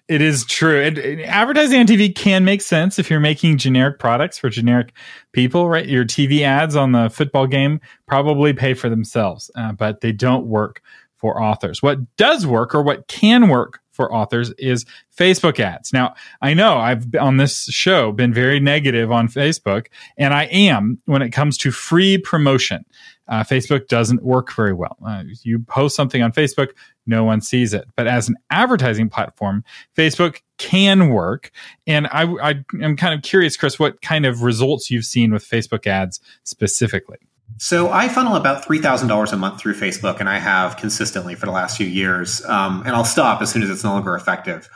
It 0.07 0.23
is 0.23 0.43
true. 0.45 0.81
It, 0.81 0.97
it, 0.97 1.19
advertising 1.25 1.79
on 1.79 1.85
TV 1.85 2.13
can 2.13 2.43
make 2.43 2.61
sense 2.61 2.97
if 2.97 3.11
you're 3.11 3.19
making 3.19 3.59
generic 3.59 3.99
products 3.99 4.39
for 4.39 4.49
generic 4.49 4.91
people, 5.33 5.69
right? 5.69 5.87
Your 5.87 6.03
TV 6.03 6.41
ads 6.41 6.75
on 6.75 6.93
the 6.93 7.11
football 7.11 7.45
game 7.45 7.79
probably 8.07 8.53
pay 8.53 8.73
for 8.73 8.89
themselves, 8.89 9.51
uh, 9.55 9.71
but 9.71 10.01
they 10.01 10.11
don't 10.11 10.47
work 10.47 10.81
for 11.15 11.41
authors. 11.41 11.83
What 11.83 12.15
does 12.17 12.47
work 12.47 12.73
or 12.73 12.81
what 12.81 13.07
can 13.07 13.49
work 13.49 13.81
for 13.99 14.13
authors 14.13 14.51
is 14.51 14.85
Facebook 15.13 15.59
ads. 15.59 15.91
Now, 15.91 16.15
I 16.41 16.53
know 16.53 16.77
I've 16.77 17.13
on 17.19 17.35
this 17.35 17.65
show 17.65 18.13
been 18.13 18.33
very 18.33 18.57
negative 18.57 19.11
on 19.11 19.27
Facebook, 19.27 19.87
and 20.17 20.33
I 20.33 20.45
am 20.45 21.01
when 21.03 21.21
it 21.21 21.31
comes 21.31 21.57
to 21.57 21.71
free 21.71 22.17
promotion. 22.17 22.85
Uh, 23.27 23.43
Facebook 23.43 23.89
doesn't 23.89 24.23
work 24.23 24.53
very 24.53 24.71
well. 24.71 24.95
Uh, 25.05 25.23
you 25.43 25.59
post 25.59 25.97
something 25.97 26.21
on 26.21 26.31
Facebook, 26.31 26.69
no 27.05 27.25
one 27.25 27.41
sees 27.41 27.73
it. 27.73 27.89
But 27.97 28.07
as 28.07 28.29
an 28.29 28.37
advertising 28.49 29.09
platform, 29.09 29.65
Facebook 29.97 30.39
can 30.57 31.09
work. 31.09 31.51
And 31.85 32.07
I, 32.07 32.23
I 32.41 32.63
am 32.81 32.95
kind 32.95 33.13
of 33.13 33.21
curious, 33.21 33.57
Chris, 33.57 33.77
what 33.77 34.01
kind 34.01 34.25
of 34.25 34.43
results 34.43 34.89
you've 34.89 35.03
seen 35.03 35.33
with 35.33 35.43
Facebook 35.43 35.87
ads 35.87 36.21
specifically. 36.45 37.17
So 37.57 37.91
I 37.91 38.07
funnel 38.07 38.35
about 38.35 38.63
three 38.63 38.79
thousand 38.79 39.09
dollars 39.09 39.33
a 39.33 39.37
month 39.37 39.59
through 39.59 39.75
Facebook, 39.75 40.19
and 40.19 40.29
I 40.29 40.39
have 40.39 40.77
consistently 40.77 41.35
for 41.35 41.45
the 41.45 41.51
last 41.51 41.77
few 41.77 41.87
years. 41.87 42.43
Um, 42.45 42.83
and 42.85 42.95
I'll 42.95 43.05
stop 43.05 43.41
as 43.41 43.51
soon 43.51 43.63
as 43.63 43.69
it's 43.69 43.83
no 43.83 43.91
longer 43.91 44.15
effective. 44.15 44.69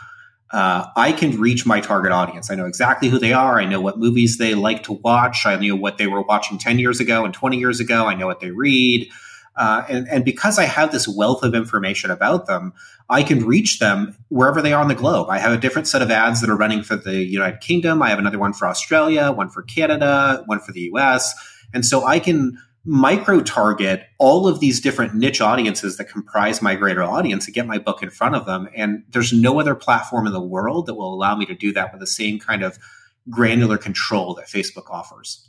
Uh, 0.52 0.86
I 0.96 1.14
can 1.14 1.40
reach 1.40 1.66
my 1.66 1.82
target 1.82 2.12
audience. 2.12 2.52
I 2.52 2.56
know 2.56 2.66
exactly 2.66 3.10
who 3.10 3.18
they 3.18 3.34
are. 3.34 3.60
I 3.60 3.66
know 3.66 3.82
what 3.82 3.98
movies 3.98 4.38
they 4.38 4.54
like 4.54 4.84
to 4.84 4.94
watch. 4.94 5.46
I 5.46 5.56
know 5.56 5.76
what 5.76 5.98
they 5.98 6.08
were 6.08 6.22
watching 6.22 6.58
ten 6.58 6.78
years 6.78 7.00
ago 7.00 7.26
and 7.26 7.34
twenty 7.34 7.58
years 7.58 7.80
ago. 7.80 8.06
I 8.06 8.16
know 8.16 8.28
what 8.28 8.40
they 8.40 8.52
read. 8.52 9.10
Uh, 9.56 9.84
and, 9.88 10.08
and 10.10 10.26
because 10.26 10.58
I 10.58 10.66
have 10.66 10.92
this 10.92 11.08
wealth 11.08 11.44
of 11.44 11.54
information 11.54 12.10
about 12.10 12.48
them, 12.48 12.74
I 13.10 13.24
can 13.24 13.46
reach 13.46 13.80
them 13.80 14.16
wherever 14.30 14.62
they 14.62 14.74
are 14.74 14.82
on 14.82 14.88
the 14.88 14.96
globe. 14.96 15.30
I 15.30 15.38
have 15.38 15.52
a 15.52 15.58
different 15.58 15.88
set 15.88 16.02
of 16.02 16.10
ads 16.10 16.42
that 16.42 16.50
are 16.50 16.56
running 16.56 16.82
for 16.82 16.96
the 16.96 17.24
United 17.24 17.62
Kingdom. 17.62 18.02
I 18.02 18.10
have 18.10 18.20
another 18.20 18.40
one 18.40 18.54
for 18.54 18.68
Australia, 18.68 19.32
one 19.32 19.50
for 19.50 19.62
Canada, 19.62 20.44
one 20.48 20.60
for 20.60 20.72
the 20.72 20.92
US. 20.94 21.36
And 21.74 21.86
so 21.86 22.06
I 22.06 22.20
can 22.20 22.58
micro 22.86 23.42
target 23.42 24.08
all 24.20 24.48
of 24.48 24.60
these 24.60 24.82
different 24.82 25.16
niche 25.16 25.40
audiences 25.40 25.98
that 25.98 26.06
comprise 26.06 26.62
my 26.62 26.76
greater 26.76 27.04
audience 27.04 27.46
and 27.46 27.56
get 27.56 27.66
my 27.66 27.78
book 27.78 28.04
in 28.04 28.10
front 28.10 28.36
of 28.36 28.46
them. 28.46 28.68
And 28.76 29.04
there's 29.10 29.32
no 29.32 29.60
other 29.60 29.76
platform 29.76 30.28
in 30.28 30.34
the 30.34 30.42
world 30.42 30.88
that 30.88 30.96
will 30.96 31.14
allow 31.14 31.36
me 31.36 31.46
to 31.46 31.56
do 31.56 31.72
that 31.74 31.94
with 31.94 32.02
the 32.02 32.08
same 32.08 32.40
kind 32.40 32.62
of 32.62 32.78
granular 33.30 33.78
control 33.78 34.34
that 34.36 34.48
Facebook 34.48 34.90
offers. 34.90 35.48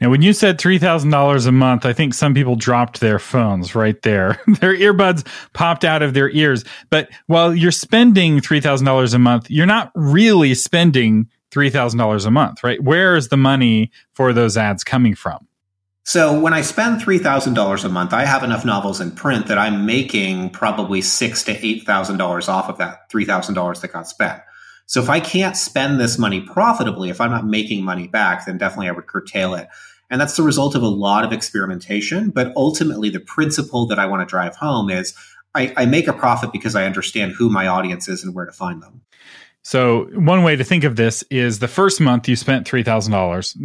Now, 0.00 0.10
when 0.10 0.20
you 0.20 0.34
said 0.34 0.58
$3,000 0.58 1.46
a 1.46 1.52
month, 1.52 1.86
I 1.86 1.94
think 1.94 2.12
some 2.12 2.34
people 2.34 2.54
dropped 2.54 3.00
their 3.00 3.18
phones 3.18 3.74
right 3.74 4.00
there. 4.02 4.38
their 4.60 4.76
earbuds 4.76 5.26
popped 5.54 5.84
out 5.84 6.02
of 6.02 6.12
their 6.12 6.28
ears. 6.30 6.64
But 6.90 7.08
while 7.26 7.54
you're 7.54 7.70
spending 7.70 8.40
$3,000 8.40 9.14
a 9.14 9.18
month, 9.18 9.50
you're 9.50 9.64
not 9.64 9.92
really 9.94 10.54
spending 10.54 11.30
$3,000 11.50 12.26
a 12.26 12.30
month, 12.30 12.62
right? 12.62 12.82
Where 12.82 13.16
is 13.16 13.28
the 13.28 13.38
money 13.38 13.90
for 14.12 14.34
those 14.34 14.58
ads 14.58 14.84
coming 14.84 15.14
from? 15.14 15.46
So 16.06 16.38
when 16.38 16.54
I 16.54 16.60
spend 16.60 17.02
three 17.02 17.18
thousand 17.18 17.54
dollars 17.54 17.82
a 17.82 17.88
month, 17.88 18.12
I 18.12 18.24
have 18.26 18.44
enough 18.44 18.64
novels 18.64 19.00
in 19.00 19.10
print 19.10 19.48
that 19.48 19.58
I'm 19.58 19.86
making 19.86 20.50
probably 20.50 21.02
six 21.02 21.42
to 21.42 21.66
eight 21.66 21.82
thousand 21.82 22.18
dollars 22.18 22.48
off 22.48 22.68
of 22.68 22.78
that 22.78 23.10
three 23.10 23.24
thousand 23.24 23.56
dollars 23.56 23.80
that 23.80 23.92
got 23.92 24.06
spent. 24.06 24.40
So 24.86 25.02
if 25.02 25.10
I 25.10 25.18
can't 25.18 25.56
spend 25.56 25.98
this 25.98 26.16
money 26.16 26.40
profitably, 26.40 27.10
if 27.10 27.20
I'm 27.20 27.32
not 27.32 27.44
making 27.44 27.84
money 27.84 28.06
back, 28.06 28.46
then 28.46 28.56
definitely 28.56 28.86
I 28.86 28.92
would 28.92 29.08
curtail 29.08 29.54
it. 29.54 29.66
And 30.08 30.20
that's 30.20 30.36
the 30.36 30.44
result 30.44 30.76
of 30.76 30.82
a 30.84 30.88
lot 30.88 31.24
of 31.24 31.32
experimentation. 31.32 32.30
But 32.30 32.52
ultimately, 32.54 33.10
the 33.10 33.18
principle 33.18 33.86
that 33.88 33.98
I 33.98 34.06
want 34.06 34.20
to 34.20 34.30
drive 34.30 34.54
home 34.54 34.90
is 34.90 35.12
I, 35.56 35.74
I 35.76 35.86
make 35.86 36.06
a 36.06 36.12
profit 36.12 36.52
because 36.52 36.76
I 36.76 36.86
understand 36.86 37.32
who 37.32 37.50
my 37.50 37.66
audience 37.66 38.06
is 38.06 38.22
and 38.22 38.32
where 38.32 38.46
to 38.46 38.52
find 38.52 38.80
them. 38.80 39.00
So 39.66 40.04
one 40.14 40.44
way 40.44 40.54
to 40.54 40.62
think 40.62 40.84
of 40.84 40.94
this 40.94 41.24
is 41.28 41.58
the 41.58 41.66
first 41.66 42.00
month 42.00 42.28
you 42.28 42.36
spent 42.36 42.68
three 42.68 42.84
thousand 42.84 43.10
dollars. 43.10 43.58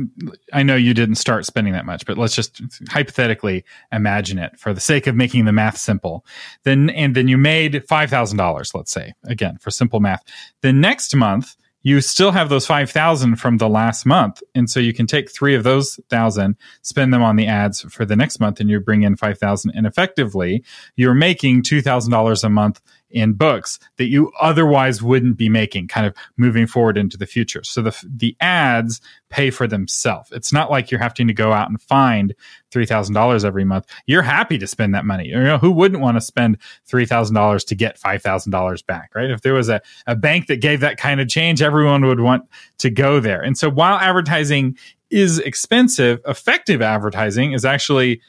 I 0.52 0.64
know 0.64 0.76
you 0.76 0.96
didn't 0.96 1.18
start 1.18 1.46
spending 1.46 1.74
that 1.74 1.86
much, 1.86 2.08
but 2.08 2.18
let's 2.18 2.34
just 2.34 2.60
hypothetically 2.90 3.64
imagine 3.92 4.40
it 4.40 4.58
for 4.58 4.74
the 4.74 4.80
sake 4.80 5.06
of 5.06 5.16
making 5.16 5.46
the 5.46 5.52
math 5.52 5.78
simple. 5.78 6.26
Then 6.64 6.90
and 6.90 7.16
then 7.16 7.28
you 7.28 7.38
made 7.38 7.88
five 7.88 8.10
thousand 8.10 8.40
dollars, 8.40 8.74
let's 8.74 8.92
say, 8.92 9.14
again 9.28 9.60
for 9.60 9.70
simple 9.70 10.00
math. 10.00 10.24
The 10.62 10.74
next 10.74 11.14
month 11.14 11.56
you 11.84 12.00
still 12.00 12.32
have 12.32 12.50
those 12.50 12.68
5000 12.68 13.38
from 13.38 13.58
the 13.58 13.68
last 13.68 14.06
month 14.06 14.44
and 14.54 14.70
so 14.70 14.80
you 14.80 14.94
can 14.94 15.08
take 15.08 15.32
three 15.32 15.56
of 15.56 15.64
those 15.64 16.00
thousand 16.10 16.56
spend 16.84 17.12
them 17.12 17.24
on 17.24 17.38
the 17.38 17.48
ads 17.48 17.82
for 17.82 18.06
the 18.06 18.16
next 18.16 18.40
month 18.40 18.60
and 18.60 18.70
you 18.70 18.80
bring 18.80 19.02
in 19.02 19.16
5000 19.16 19.72
and 19.74 19.88
effectively 19.88 20.64
you're 20.96 21.16
making 21.16 21.64
$2000 21.64 22.44
a 22.44 22.50
month 22.50 22.82
in 23.14 23.34
books 23.34 23.80
that 23.98 24.06
you 24.06 24.32
otherwise 24.40 25.02
wouldn't 25.02 25.38
be 25.38 25.50
making 25.50 25.88
kind 25.88 26.06
of 26.06 26.16
moving 26.38 26.68
forward 26.68 26.98
into 26.98 27.18
the 27.18 27.26
future. 27.26 27.64
So 27.64 27.82
the 27.82 28.06
the 28.08 28.36
ads 28.40 29.02
pay 29.30 29.50
for 29.50 29.68
themselves. 29.68 30.32
It's 30.32 30.52
not 30.52 30.70
like 30.70 30.92
you're 30.92 31.00
having 31.00 31.28
to 31.28 31.34
go 31.34 31.54
out 31.54 31.70
and 31.70 31.82
find 31.82 32.36
$3000 32.72 33.46
every 33.46 33.64
month. 33.64 33.86
You're 34.06 34.22
happy 34.22 34.58
to 34.58 34.68
spend 34.68 34.94
that 34.94 35.06
money. 35.06 35.28
You 35.28 35.42
know 35.42 35.58
who 35.58 35.72
wouldn't 35.72 36.02
want 36.02 36.18
to 36.18 36.22
spend 36.22 36.58
$3000 36.90 37.66
to 37.68 37.76
get 37.76 38.00
$5000 38.00 38.86
back 38.86 39.12
right? 39.16 39.30
If 39.30 39.42
there 39.42 39.54
was 39.54 39.70
a, 39.70 39.82
a 40.08 40.16
bank 40.16 40.48
that 40.48 40.62
gave 40.62 40.82
that 40.82 40.98
kind 40.98 41.22
of 41.22 41.28
change 41.28 41.62
everyone 41.62 42.06
would 42.06 42.20
want 42.20 42.46
to 42.80 42.90
go 42.90 43.20
there. 43.20 43.42
And 43.42 43.58
so 43.58 43.70
while 43.70 43.98
advertising 43.98 44.78
is 45.10 45.40
expensive 45.40 46.22
effective 46.26 46.82
advertising 46.82 47.52
is 47.52 47.66
actually 47.66 48.22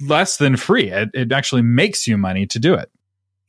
less 0.00 0.38
than 0.38 0.56
free. 0.56 0.90
It, 0.90 1.10
it 1.14 1.32
actually 1.32 1.62
makes 1.62 2.06
you 2.06 2.16
money 2.16 2.46
to 2.46 2.58
do 2.58 2.74
it 2.74 2.90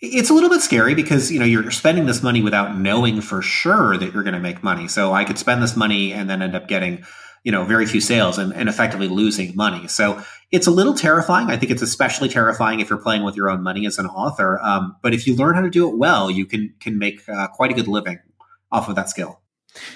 it's 0.01 0.31
a 0.31 0.33
little 0.33 0.49
bit 0.49 0.61
scary 0.61 0.95
because 0.95 1.31
you 1.31 1.39
know 1.39 1.45
you're 1.45 1.69
spending 1.71 2.07
this 2.07 2.23
money 2.23 2.41
without 2.41 2.77
knowing 2.77 3.21
for 3.21 3.41
sure 3.41 3.97
that 3.97 4.13
you're 4.13 4.23
going 4.23 4.33
to 4.33 4.39
make 4.39 4.63
money. 4.63 4.87
So 4.87 5.13
i 5.13 5.23
could 5.23 5.37
spend 5.37 5.61
this 5.61 5.75
money 5.75 6.11
and 6.11 6.29
then 6.29 6.41
end 6.41 6.55
up 6.55 6.67
getting 6.67 7.05
you 7.43 7.51
know 7.51 7.63
very 7.63 7.85
few 7.85 8.01
sales 8.01 8.37
and, 8.37 8.53
and 8.53 8.67
effectively 8.67 9.07
losing 9.07 9.55
money. 9.55 9.87
So 9.87 10.23
it's 10.51 10.67
a 10.67 10.71
little 10.71 10.95
terrifying. 10.95 11.49
I 11.49 11.57
think 11.57 11.71
it's 11.71 11.83
especially 11.83 12.29
terrifying 12.29 12.79
if 12.79 12.89
you're 12.89 13.01
playing 13.01 13.23
with 13.23 13.35
your 13.35 13.49
own 13.49 13.61
money 13.63 13.85
as 13.85 13.99
an 13.99 14.07
author. 14.07 14.59
Um, 14.61 14.97
but 15.01 15.13
if 15.13 15.27
you 15.27 15.35
learn 15.35 15.55
how 15.55 15.61
to 15.61 15.69
do 15.69 15.87
it 15.87 15.97
well 15.97 16.31
you 16.31 16.45
can 16.45 16.73
can 16.79 16.97
make 16.97 17.27
uh, 17.29 17.47
quite 17.49 17.71
a 17.71 17.73
good 17.75 17.87
living 17.87 18.19
off 18.71 18.89
of 18.89 18.95
that 18.95 19.09
skill 19.09 19.40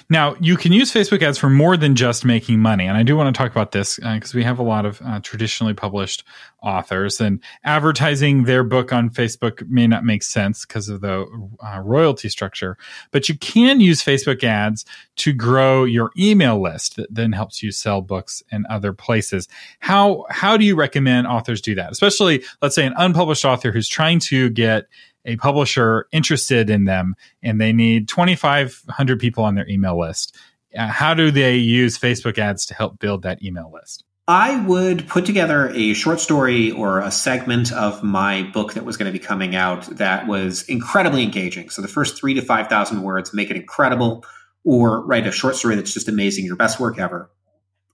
now, 0.08 0.36
you 0.40 0.56
can 0.56 0.72
use 0.72 0.92
Facebook 0.92 1.22
ads 1.22 1.38
for 1.38 1.50
more 1.50 1.76
than 1.76 1.94
just 1.94 2.24
making 2.24 2.60
money. 2.60 2.86
And 2.86 2.96
I 2.96 3.02
do 3.02 3.16
want 3.16 3.34
to 3.34 3.38
talk 3.38 3.50
about 3.50 3.72
this 3.72 3.96
because 3.96 4.34
uh, 4.34 4.36
we 4.36 4.42
have 4.42 4.58
a 4.58 4.62
lot 4.62 4.86
of 4.86 5.00
uh, 5.04 5.20
traditionally 5.20 5.74
published 5.74 6.24
authors, 6.62 7.20
and 7.20 7.40
advertising 7.64 8.44
their 8.44 8.64
book 8.64 8.92
on 8.92 9.10
Facebook 9.10 9.66
may 9.68 9.86
not 9.86 10.04
make 10.04 10.22
sense 10.22 10.64
because 10.64 10.88
of 10.88 11.00
the 11.00 11.26
uh, 11.64 11.80
royalty 11.80 12.28
structure. 12.28 12.76
But 13.10 13.28
you 13.28 13.36
can 13.36 13.80
use 13.80 14.02
Facebook 14.02 14.42
ads 14.42 14.84
to 15.16 15.32
grow 15.32 15.84
your 15.84 16.10
email 16.18 16.60
list 16.60 16.96
that 16.96 17.14
then 17.14 17.32
helps 17.32 17.62
you 17.62 17.70
sell 17.70 18.00
books 18.00 18.42
in 18.50 18.64
other 18.68 18.92
places. 18.92 19.48
How, 19.80 20.24
how 20.30 20.56
do 20.56 20.64
you 20.64 20.74
recommend 20.74 21.26
authors 21.26 21.60
do 21.60 21.74
that? 21.74 21.92
Especially, 21.92 22.42
let's 22.62 22.74
say, 22.74 22.86
an 22.86 22.94
unpublished 22.96 23.44
author 23.44 23.70
who's 23.70 23.88
trying 23.88 24.18
to 24.20 24.50
get 24.50 24.86
a 25.26 25.36
publisher 25.36 26.06
interested 26.12 26.70
in 26.70 26.84
them 26.84 27.14
and 27.42 27.60
they 27.60 27.72
need 27.72 28.08
2,500 28.08 29.20
people 29.20 29.44
on 29.44 29.54
their 29.54 29.68
email 29.68 29.98
list. 29.98 30.34
Uh, 30.76 30.86
how 30.86 31.14
do 31.14 31.30
they 31.30 31.56
use 31.56 31.98
Facebook 31.98 32.38
ads 32.38 32.64
to 32.66 32.74
help 32.74 32.98
build 32.98 33.22
that 33.22 33.42
email 33.42 33.70
list? 33.72 34.04
I 34.28 34.60
would 34.64 35.06
put 35.06 35.24
together 35.24 35.70
a 35.72 35.94
short 35.94 36.18
story 36.18 36.72
or 36.72 36.98
a 36.98 37.12
segment 37.12 37.72
of 37.72 38.02
my 38.02 38.42
book 38.42 38.74
that 38.74 38.84
was 38.84 38.96
going 38.96 39.06
to 39.06 39.16
be 39.16 39.24
coming 39.24 39.54
out 39.54 39.84
that 39.98 40.26
was 40.26 40.64
incredibly 40.64 41.22
engaging. 41.22 41.70
So 41.70 41.80
the 41.80 41.88
first 41.88 42.18
three 42.18 42.34
to 42.34 42.42
5,000 42.42 43.02
words 43.02 43.32
make 43.32 43.50
it 43.50 43.56
incredible, 43.56 44.24
or 44.64 45.06
write 45.06 45.28
a 45.28 45.32
short 45.32 45.54
story 45.54 45.76
that's 45.76 45.94
just 45.94 46.08
amazing, 46.08 46.44
your 46.44 46.56
best 46.56 46.80
work 46.80 46.98
ever. 46.98 47.30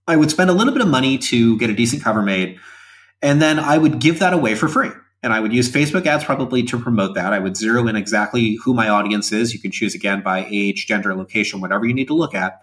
I 0.08 0.16
would 0.16 0.30
spend 0.30 0.48
a 0.48 0.54
little 0.54 0.72
bit 0.72 0.80
of 0.80 0.88
money 0.88 1.18
to 1.18 1.58
get 1.58 1.68
a 1.68 1.74
decent 1.74 2.02
cover 2.02 2.22
made, 2.22 2.58
and 3.20 3.40
then 3.40 3.58
I 3.58 3.76
would 3.76 3.98
give 3.98 4.20
that 4.20 4.32
away 4.32 4.54
for 4.54 4.68
free. 4.68 4.90
And 5.22 5.32
I 5.32 5.38
would 5.38 5.52
use 5.52 5.70
Facebook 5.70 6.04
ads 6.06 6.24
probably 6.24 6.64
to 6.64 6.78
promote 6.78 7.14
that. 7.14 7.32
I 7.32 7.38
would 7.38 7.56
zero 7.56 7.86
in 7.86 7.94
exactly 7.94 8.56
who 8.56 8.74
my 8.74 8.88
audience 8.88 9.30
is. 9.30 9.54
You 9.54 9.60
can 9.60 9.70
choose 9.70 9.94
again 9.94 10.22
by 10.22 10.46
age, 10.50 10.86
gender, 10.86 11.14
location, 11.14 11.60
whatever 11.60 11.86
you 11.86 11.94
need 11.94 12.08
to 12.08 12.14
look 12.14 12.34
at. 12.34 12.60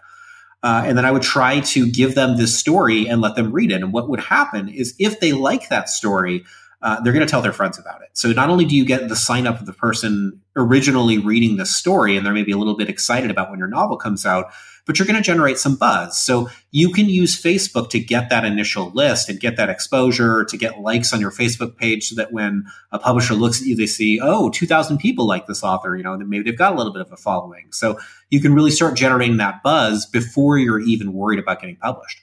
Uh, 0.62 0.82
and 0.84 0.98
then 0.98 1.06
I 1.06 1.10
would 1.10 1.22
try 1.22 1.60
to 1.60 1.90
give 1.90 2.14
them 2.14 2.36
this 2.36 2.58
story 2.58 3.08
and 3.08 3.22
let 3.22 3.34
them 3.34 3.50
read 3.50 3.72
it. 3.72 3.82
And 3.82 3.92
what 3.92 4.10
would 4.10 4.20
happen 4.20 4.68
is 4.68 4.94
if 4.98 5.20
they 5.20 5.32
like 5.32 5.70
that 5.70 5.88
story, 5.88 6.44
uh, 6.82 7.00
they're 7.00 7.12
going 7.12 7.26
to 7.26 7.30
tell 7.30 7.42
their 7.42 7.52
friends 7.52 7.78
about 7.78 8.02
it. 8.02 8.08
So 8.12 8.32
not 8.32 8.50
only 8.50 8.64
do 8.64 8.76
you 8.76 8.84
get 8.84 9.08
the 9.08 9.16
sign 9.16 9.46
up 9.46 9.60
of 9.60 9.66
the 9.66 9.72
person 9.72 10.40
originally 10.56 11.18
reading 11.18 11.56
the 11.56 11.66
story, 11.66 12.16
and 12.16 12.24
they're 12.24 12.32
maybe 12.32 12.52
a 12.52 12.58
little 12.58 12.76
bit 12.76 12.88
excited 12.88 13.30
about 13.30 13.50
when 13.50 13.58
your 13.58 13.68
novel 13.68 13.96
comes 13.96 14.26
out, 14.26 14.52
but 14.90 14.98
you're 14.98 15.06
going 15.06 15.14
to 15.14 15.22
generate 15.22 15.56
some 15.56 15.76
buzz. 15.76 16.20
So 16.20 16.50
you 16.72 16.92
can 16.92 17.08
use 17.08 17.40
Facebook 17.40 17.90
to 17.90 18.00
get 18.00 18.28
that 18.30 18.44
initial 18.44 18.90
list 18.90 19.28
and 19.28 19.38
get 19.38 19.56
that 19.56 19.68
exposure, 19.68 20.44
to 20.46 20.56
get 20.56 20.80
likes 20.80 21.14
on 21.14 21.20
your 21.20 21.30
Facebook 21.30 21.76
page 21.76 22.08
so 22.08 22.16
that 22.16 22.32
when 22.32 22.64
a 22.90 22.98
publisher 22.98 23.34
looks 23.34 23.60
at 23.60 23.68
you, 23.68 23.76
they 23.76 23.86
see, 23.86 24.18
oh, 24.20 24.50
2,000 24.50 24.98
people 24.98 25.28
like 25.28 25.46
this 25.46 25.62
author, 25.62 25.96
you 25.96 26.02
know, 26.02 26.18
maybe 26.18 26.42
they've 26.42 26.58
got 26.58 26.72
a 26.72 26.76
little 26.76 26.92
bit 26.92 27.02
of 27.02 27.12
a 27.12 27.16
following. 27.16 27.68
So 27.70 28.00
you 28.30 28.40
can 28.40 28.52
really 28.52 28.72
start 28.72 28.96
generating 28.96 29.36
that 29.36 29.62
buzz 29.62 30.06
before 30.06 30.58
you're 30.58 30.80
even 30.80 31.12
worried 31.12 31.38
about 31.38 31.60
getting 31.60 31.76
published. 31.76 32.20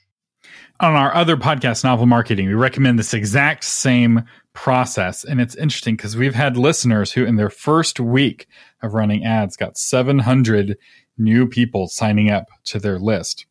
On 0.80 0.92
our 0.92 1.14
other 1.14 1.38
podcast, 1.38 1.84
Novel 1.84 2.04
Marketing, 2.04 2.48
we 2.48 2.54
recommend 2.54 2.98
this 2.98 3.14
exact 3.14 3.64
same 3.64 4.24
process. 4.52 5.24
And 5.24 5.40
it's 5.40 5.54
interesting 5.54 5.96
because 5.96 6.18
we've 6.18 6.34
had 6.34 6.58
listeners 6.58 7.12
who, 7.12 7.24
in 7.24 7.36
their 7.36 7.48
first 7.48 7.98
week 7.98 8.46
of 8.82 8.92
running 8.92 9.24
ads, 9.24 9.56
got 9.56 9.78
700 9.78 10.76
new 11.18 11.46
people 11.46 11.88
signing 11.88 12.30
up 12.30 12.46
to 12.64 12.78
their 12.78 12.98
list 12.98 13.46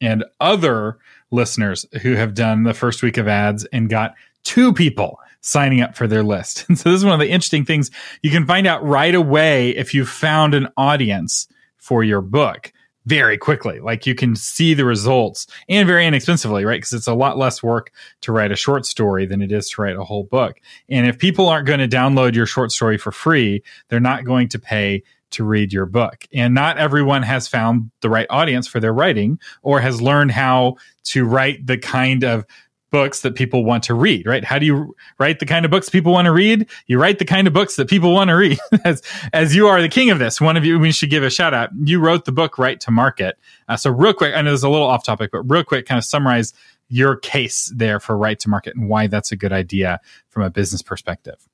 and 0.00 0.24
other 0.40 0.98
listeners 1.30 1.86
who 2.02 2.14
have 2.14 2.34
done 2.34 2.64
the 2.64 2.74
first 2.74 3.02
week 3.02 3.16
of 3.16 3.28
ads 3.28 3.64
and 3.66 3.88
got 3.88 4.14
two 4.42 4.72
people 4.72 5.18
signing 5.40 5.80
up 5.80 5.96
for 5.96 6.06
their 6.06 6.22
list. 6.22 6.66
And 6.68 6.78
so 6.78 6.90
this 6.90 6.98
is 6.98 7.04
one 7.04 7.14
of 7.14 7.20
the 7.20 7.30
interesting 7.30 7.64
things 7.64 7.90
you 8.22 8.30
can 8.30 8.46
find 8.46 8.66
out 8.66 8.84
right 8.84 9.14
away 9.14 9.70
if 9.70 9.94
you 9.94 10.04
found 10.04 10.54
an 10.54 10.68
audience 10.76 11.48
for 11.76 12.02
your 12.02 12.20
book 12.20 12.72
very 13.06 13.38
quickly. 13.38 13.78
Like 13.78 14.04
you 14.04 14.16
can 14.16 14.34
see 14.34 14.74
the 14.74 14.84
results 14.84 15.46
and 15.68 15.86
very 15.86 16.06
inexpensively, 16.06 16.64
right? 16.64 16.78
Because 16.78 16.92
it's 16.92 17.06
a 17.06 17.14
lot 17.14 17.38
less 17.38 17.62
work 17.62 17.92
to 18.22 18.32
write 18.32 18.50
a 18.50 18.56
short 18.56 18.84
story 18.84 19.26
than 19.26 19.40
it 19.40 19.52
is 19.52 19.70
to 19.70 19.82
write 19.82 19.96
a 19.96 20.04
whole 20.04 20.24
book. 20.24 20.60
And 20.88 21.06
if 21.06 21.16
people 21.16 21.48
aren't 21.48 21.68
going 21.68 21.78
to 21.78 21.88
download 21.88 22.34
your 22.34 22.46
short 22.46 22.72
story 22.72 22.98
for 22.98 23.12
free, 23.12 23.62
they're 23.88 24.00
not 24.00 24.24
going 24.24 24.48
to 24.48 24.58
pay 24.58 25.04
to 25.36 25.44
read 25.44 25.72
your 25.72 25.86
book. 25.86 26.26
And 26.34 26.54
not 26.54 26.78
everyone 26.78 27.22
has 27.22 27.48
found 27.48 27.90
the 28.00 28.10
right 28.10 28.26
audience 28.30 28.66
for 28.66 28.80
their 28.80 28.92
writing 28.92 29.38
or 29.62 29.80
has 29.80 30.02
learned 30.02 30.32
how 30.32 30.76
to 31.04 31.24
write 31.24 31.66
the 31.66 31.78
kind 31.78 32.24
of 32.24 32.44
books 32.90 33.20
that 33.22 33.34
people 33.34 33.64
want 33.64 33.84
to 33.84 33.94
read, 33.94 34.26
right? 34.26 34.44
How 34.44 34.58
do 34.58 34.66
you 34.66 34.94
write 35.18 35.38
the 35.38 35.46
kind 35.46 35.64
of 35.64 35.70
books 35.70 35.88
people 35.88 36.12
want 36.12 36.26
to 36.26 36.32
read? 36.32 36.66
You 36.86 36.98
write 36.98 37.18
the 37.18 37.24
kind 37.24 37.46
of 37.46 37.52
books 37.52 37.76
that 37.76 37.88
people 37.90 38.12
want 38.12 38.28
to 38.28 38.34
read. 38.34 38.58
as, 38.84 39.02
as 39.32 39.54
you 39.54 39.66
are 39.66 39.82
the 39.82 39.88
king 39.88 40.10
of 40.10 40.18
this, 40.18 40.40
one 40.40 40.56
of 40.56 40.64
you, 40.64 40.78
we 40.78 40.92
should 40.92 41.10
give 41.10 41.22
a 41.22 41.30
shout 41.30 41.52
out. 41.52 41.70
You 41.84 42.00
wrote 42.00 42.24
the 42.24 42.32
book 42.32 42.58
Write 42.58 42.80
to 42.80 42.90
Market. 42.90 43.38
Uh, 43.68 43.76
so 43.76 43.90
real 43.90 44.14
quick, 44.14 44.34
I 44.34 44.42
know 44.42 44.52
this 44.52 44.60
is 44.60 44.64
a 44.64 44.70
little 44.70 44.86
off 44.86 45.04
topic, 45.04 45.30
but 45.32 45.42
real 45.42 45.64
quick, 45.64 45.86
kind 45.86 45.98
of 45.98 46.04
summarize 46.04 46.54
your 46.88 47.16
case 47.16 47.72
there 47.74 48.00
for 48.00 48.16
Write 48.16 48.38
to 48.40 48.48
Market 48.48 48.76
and 48.76 48.88
why 48.88 49.08
that's 49.08 49.32
a 49.32 49.36
good 49.36 49.52
idea 49.52 50.00
from 50.30 50.44
a 50.44 50.50
business 50.50 50.82
perspective. 50.82 51.46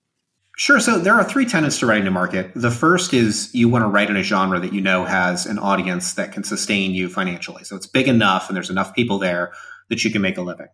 Sure. 0.57 0.81
So 0.81 0.99
there 0.99 1.15
are 1.15 1.25
three 1.25 1.47
tenets 1.47 1.79
to 1.79 1.87
writing 1.87 2.05
to 2.05 2.11
market. 2.11 2.53
The 2.55 2.71
first 2.71 3.15
is 3.15 3.53
you 3.55 3.69
want 3.69 3.85
to 3.85 3.89
write 3.89 4.11
in 4.11 4.17
a 4.17 4.23
genre 4.23 4.61
that 4.61 4.73
you 4.73 4.83
know 4.83 5.05
has 5.05 5.47
an 5.47 5.59
audience 5.59 6.15
that 6.15 6.33
can 6.33 6.45
sustain 6.45 6.93
you 6.93 7.09
financially. 7.09 7.65
So 7.65 7.75
it's 7.75 7.87
big 7.87 8.07
enough 8.07 8.49
and 8.49 8.57
there's 8.57 8.71
enough 8.71 8.95
people 8.95 9.19
there 9.19 9.53
that 9.89 10.05
you 10.05 10.11
can 10.11 10.21
make 10.21 10.37
a 10.37 10.43
living. 10.43 10.69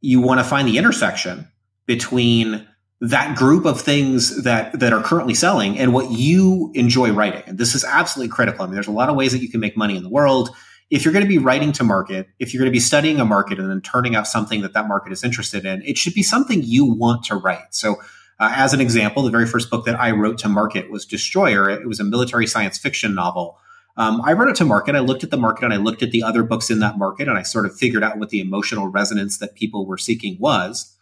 You 0.00 0.20
want 0.20 0.40
to 0.40 0.44
find 0.44 0.66
the 0.66 0.78
intersection 0.78 1.48
between 1.84 2.66
that 3.00 3.36
group 3.36 3.66
of 3.66 3.80
things 3.80 4.44
that 4.44 4.78
that 4.80 4.92
are 4.92 5.02
currently 5.02 5.34
selling 5.34 5.78
and 5.78 5.92
what 5.92 6.10
you 6.10 6.70
enjoy 6.74 7.12
writing. 7.12 7.42
And 7.46 7.58
this 7.58 7.74
is 7.74 7.84
absolutely 7.84 8.34
critical. 8.34 8.62
I 8.62 8.66
mean, 8.66 8.74
there's 8.74 8.86
a 8.86 8.92
lot 8.92 9.10
of 9.10 9.16
ways 9.16 9.32
that 9.32 9.42
you 9.42 9.50
can 9.50 9.60
make 9.60 9.76
money 9.76 9.96
in 9.96 10.02
the 10.02 10.08
world. 10.08 10.50
If 10.88 11.04
you're 11.04 11.12
going 11.12 11.24
to 11.24 11.28
be 11.28 11.38
writing 11.38 11.72
to 11.72 11.84
market, 11.84 12.28
if 12.38 12.54
you're 12.54 12.60
going 12.60 12.70
to 12.70 12.76
be 12.76 12.80
studying 12.80 13.20
a 13.20 13.24
market 13.24 13.58
and 13.58 13.68
then 13.68 13.82
turning 13.82 14.14
out 14.14 14.26
something 14.26 14.62
that 14.62 14.72
that 14.72 14.88
market 14.88 15.12
is 15.12 15.22
interested 15.22 15.66
in, 15.66 15.82
it 15.82 15.98
should 15.98 16.14
be 16.14 16.22
something 16.22 16.62
you 16.62 16.86
want 16.86 17.24
to 17.24 17.34
write. 17.34 17.74
So 17.74 17.96
uh, 18.38 18.52
as 18.54 18.74
an 18.74 18.80
example, 18.80 19.22
the 19.22 19.30
very 19.30 19.46
first 19.46 19.70
book 19.70 19.86
that 19.86 19.98
I 19.98 20.10
wrote 20.10 20.38
to 20.38 20.48
market 20.48 20.90
was 20.90 21.06
Destroyer. 21.06 21.70
It 21.70 21.86
was 21.86 22.00
a 22.00 22.04
military 22.04 22.46
science 22.46 22.78
fiction 22.78 23.14
novel. 23.14 23.58
Um, 23.96 24.20
I 24.24 24.34
wrote 24.34 24.50
it 24.50 24.56
to 24.56 24.64
market. 24.64 24.94
I 24.94 25.00
looked 25.00 25.24
at 25.24 25.30
the 25.30 25.38
market 25.38 25.64
and 25.64 25.72
I 25.72 25.78
looked 25.78 26.02
at 26.02 26.10
the 26.10 26.22
other 26.22 26.42
books 26.42 26.70
in 26.70 26.80
that 26.80 26.98
market 26.98 27.28
and 27.28 27.38
I 27.38 27.42
sort 27.42 27.64
of 27.64 27.74
figured 27.74 28.04
out 28.04 28.18
what 28.18 28.28
the 28.28 28.40
emotional 28.40 28.88
resonance 28.88 29.38
that 29.38 29.54
people 29.54 29.86
were 29.86 29.96
seeking 29.96 30.36
was. 30.38 30.94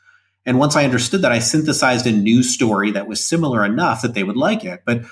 And 0.47 0.59
once 0.59 0.77
I 0.77 0.85
understood 0.85 1.23
that, 1.23 1.33
I 1.33 1.41
synthesized 1.41 2.07
a 2.07 2.13
new 2.13 2.43
story 2.43 2.93
that 2.93 3.09
was 3.09 3.25
similar 3.25 3.65
enough 3.65 4.03
that 4.03 4.15
they 4.15 4.23
would 4.23 4.37
like 4.37 4.65
it. 4.65 4.83
But 4.85 5.05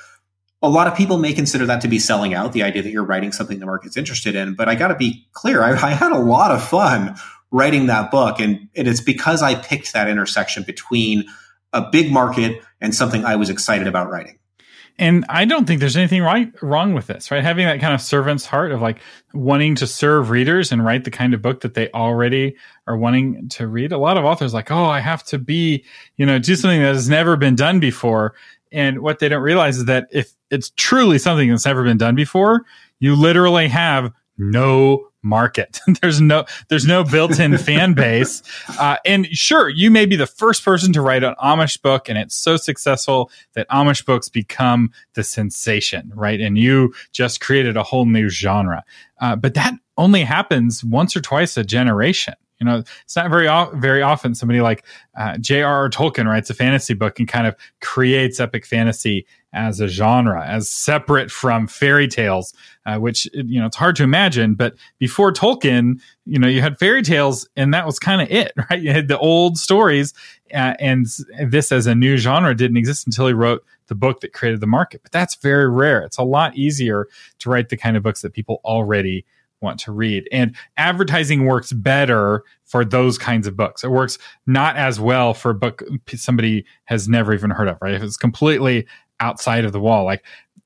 a 0.63 0.69
lot 0.69 0.87
of 0.87 0.97
people 0.97 1.19
may 1.19 1.33
consider 1.33 1.67
that 1.67 1.81
to 1.81 1.89
be 1.89 1.99
selling 1.99 2.35
out, 2.35 2.53
the 2.53 2.63
idea 2.63 2.83
that 2.83 2.91
you're 2.91 3.05
writing 3.05 3.33
something 3.33 3.59
the 3.59 3.67
market's 3.67 3.97
interested 3.97 4.37
in. 4.37 4.55
But 4.55 4.69
I 4.69 4.77
got 4.77 4.89
to 4.89 4.95
be 4.95 5.27
clear, 5.33 5.65
I, 5.65 5.71
I, 5.73 5.91
had 5.91 6.13
a 6.13 6.19
lot 6.19 6.53
of 6.53 6.63
fun 6.63 7.17
writing 7.51 7.87
that 7.87 8.13
book. 8.13 8.39
And, 8.39 8.69
and 8.77 8.87
it's 8.87 9.01
because 9.01 9.43
I 9.43 9.57
picked 9.57 9.93
that 9.93 10.09
intersection 10.09 10.63
between 10.63 11.25
a 11.73 11.89
big 11.91 12.13
market 12.13 12.63
and 12.81 12.95
something 12.95 13.25
I 13.25 13.37
was 13.37 13.51
excited 13.51 13.87
about 13.87 14.11
writing. 14.11 14.39
And 14.99 15.25
I 15.29 15.47
don't 15.47 15.67
think 15.67 15.81
there's 15.81 15.97
anything 15.97 16.23
right 16.23 16.53
wrong 16.63 16.93
with 16.93 17.07
this, 17.07 17.31
right? 17.31 17.43
Having 17.43 17.67
that 17.67 17.81
kind 17.81 17.95
of 17.95 18.01
servant's 18.01 18.45
heart 18.45 18.73
of 18.73 18.83
like 18.83 19.01
wanting 19.33 19.75
to 19.77 19.87
serve 19.87 20.31
readers 20.31 20.71
and 20.71 20.85
write 20.85 21.05
the 21.05 21.11
kind 21.11 21.33
of 21.33 21.41
book 21.41 21.63
that 21.63 21.75
they 21.75 21.91
already 21.93 22.57
are 22.87 22.97
wanting 22.97 23.49
to 23.51 23.67
read. 23.67 23.93
A 23.93 23.99
lot 23.99 24.19
of 24.19 24.25
authors 24.25 24.53
like, 24.53 24.71
oh, 24.71 24.85
I 24.85 25.01
have 25.01 25.25
to 25.25 25.39
be, 25.39 25.85
you 26.17 26.27
know, 26.27 26.39
do 26.39 26.55
something 26.57 26.81
that 26.81 26.95
has 26.95 27.09
never 27.09 27.37
been 27.37 27.57
done 27.57 27.81
before. 27.81 28.35
And 28.71 29.01
what 29.01 29.19
they 29.19 29.29
don't 29.29 29.43
realize 29.43 29.79
is 29.79 29.87
that 29.87 30.09
if 30.13 30.33
it's 30.51 30.71
truly 30.77 31.19
something 31.19 31.49
that's 31.49 31.67
never 31.67 31.85
been 31.85 31.99
done 31.99 32.15
before, 32.15 32.67
you 33.01 33.17
literally 33.17 33.69
have 33.69 34.13
no 34.37 35.09
market. 35.23 35.81
there's 36.01 36.21
no 36.21 36.45
there's 36.69 36.87
no 36.87 37.05
built-in 37.05 37.57
fan 37.59 37.95
base. 37.95 38.43
Uh, 38.79 38.97
and 39.05 39.27
sure, 39.27 39.69
you 39.69 39.91
may 39.91 40.07
be 40.07 40.17
the 40.17 40.27
first 40.27 40.65
person 40.65 40.93
to 40.93 41.01
write 41.01 41.25
an 41.25 41.35
Amish 41.43 41.81
book, 41.81 42.09
and 42.09 42.19
it's 42.19 42.35
so 42.35 42.57
successful 42.57 43.31
that 43.55 43.69
Amish 43.69 44.05
books 44.05 44.29
become 44.29 44.91
the 45.15 45.23
sensation, 45.23 46.13
right? 46.15 46.41
And 46.41 46.59
you 46.59 46.93
just 47.13 47.41
created 47.41 47.77
a 47.77 47.83
whole 47.83 48.07
new 48.07 48.29
genre. 48.29 48.85
Uh, 49.21 49.37
but 49.37 49.55
that 49.55 49.75
only 49.97 50.23
happens 50.23 50.83
once 50.83 51.17
or 51.17 51.21
twice 51.21 51.57
a 51.57 51.65
generation. 51.65 52.35
You 52.59 52.67
know, 52.67 52.85
it's 53.05 53.17
not 53.17 53.29
very 53.29 53.49
very 53.75 54.03
often 54.03 54.37
somebody 54.37 54.61
like 54.61 54.85
uh, 55.19 55.37
J.R.R. 55.39 55.91
Tolkien 55.91 56.27
writes 56.27 56.49
a 56.49 56.55
fantasy 56.55 56.95
book 56.95 57.19
and 57.19 57.27
kind 57.27 57.49
of 57.49 57.57
creates 57.81 58.39
epic 58.39 58.65
fantasy 58.65 59.27
as 59.53 59.81
a 59.81 59.89
genre, 59.89 60.47
as 60.47 60.71
separate 60.71 61.31
from 61.31 61.67
fairy 61.67 62.09
tales, 62.09 62.55
uh, 62.87 62.99
which 62.99 63.29
you 63.35 63.61
know 63.61 63.67
it's 63.67 63.77
hard 63.77 63.97
to 63.97 64.03
imagine. 64.03 64.55
But 64.55 64.75
before 64.99 65.33
Tolkien, 65.33 66.01
you 66.25 66.39
know, 66.39 66.49
you 66.49 66.63
had 66.63 66.79
fairy 66.79 67.03
tales, 67.03 67.49
and 67.57 67.73
that 67.75 67.87
was 67.87 67.99
kind 67.99 68.23
of 68.23 68.31
it, 68.31 68.53
right? 68.71 68.81
You 68.81 68.93
had 68.93 69.09
the 69.09 69.19
old 69.19 69.59
stories, 69.59 70.15
uh, 70.53 70.75
and 70.79 71.07
this 71.47 71.73
as 71.73 71.87
a 71.87 71.95
new 71.95 72.17
genre 72.17 72.55
didn't 72.55 72.77
exist 72.77 73.07
until 73.07 73.27
he 73.27 73.33
wrote 73.33 73.65
the 73.89 73.95
book 73.95 74.21
that 74.21 74.33
created 74.33 74.61
the 74.61 74.67
market. 74.67 75.03
But 75.03 75.13
that's 75.13 75.35
very 75.37 75.69
rare. 75.69 76.03
It's 76.03 76.19
a 76.19 76.23
lot 76.23 76.57
easier 76.57 77.09
to 77.41 77.51
write 77.51 77.69
the 77.69 77.77
kind 77.77 77.97
of 77.97 78.03
books 78.03 78.23
that 78.23 78.33
people 78.33 78.61
already 78.65 79.27
want 79.63 79.79
to 79.81 79.93
read. 79.93 80.29
And 80.33 80.57
advertising 80.77 81.45
works 81.45 81.73
better 81.73 82.43
for 82.65 82.85
those 82.85 83.17
kinds 83.17 83.47
of 83.47 83.57
books. 83.57 83.85
It 83.85 83.91
works 83.91 84.19
not 84.47 84.77
as 84.77 84.99
well 84.99 85.35
for 85.35 85.51
a 85.51 85.55
book 85.55 85.83
somebody 86.15 86.65
has 86.85 87.09
never 87.09 87.33
even 87.33 87.51
heard 87.51 87.69
of, 87.69 87.79
right? 87.81 87.95
If 87.95 88.03
it's 88.03 88.17
completely 88.17 88.87
outside 89.23 89.65
of 89.65 89.73
the 89.73 89.81
wall, 89.81 90.05
like 90.05 90.23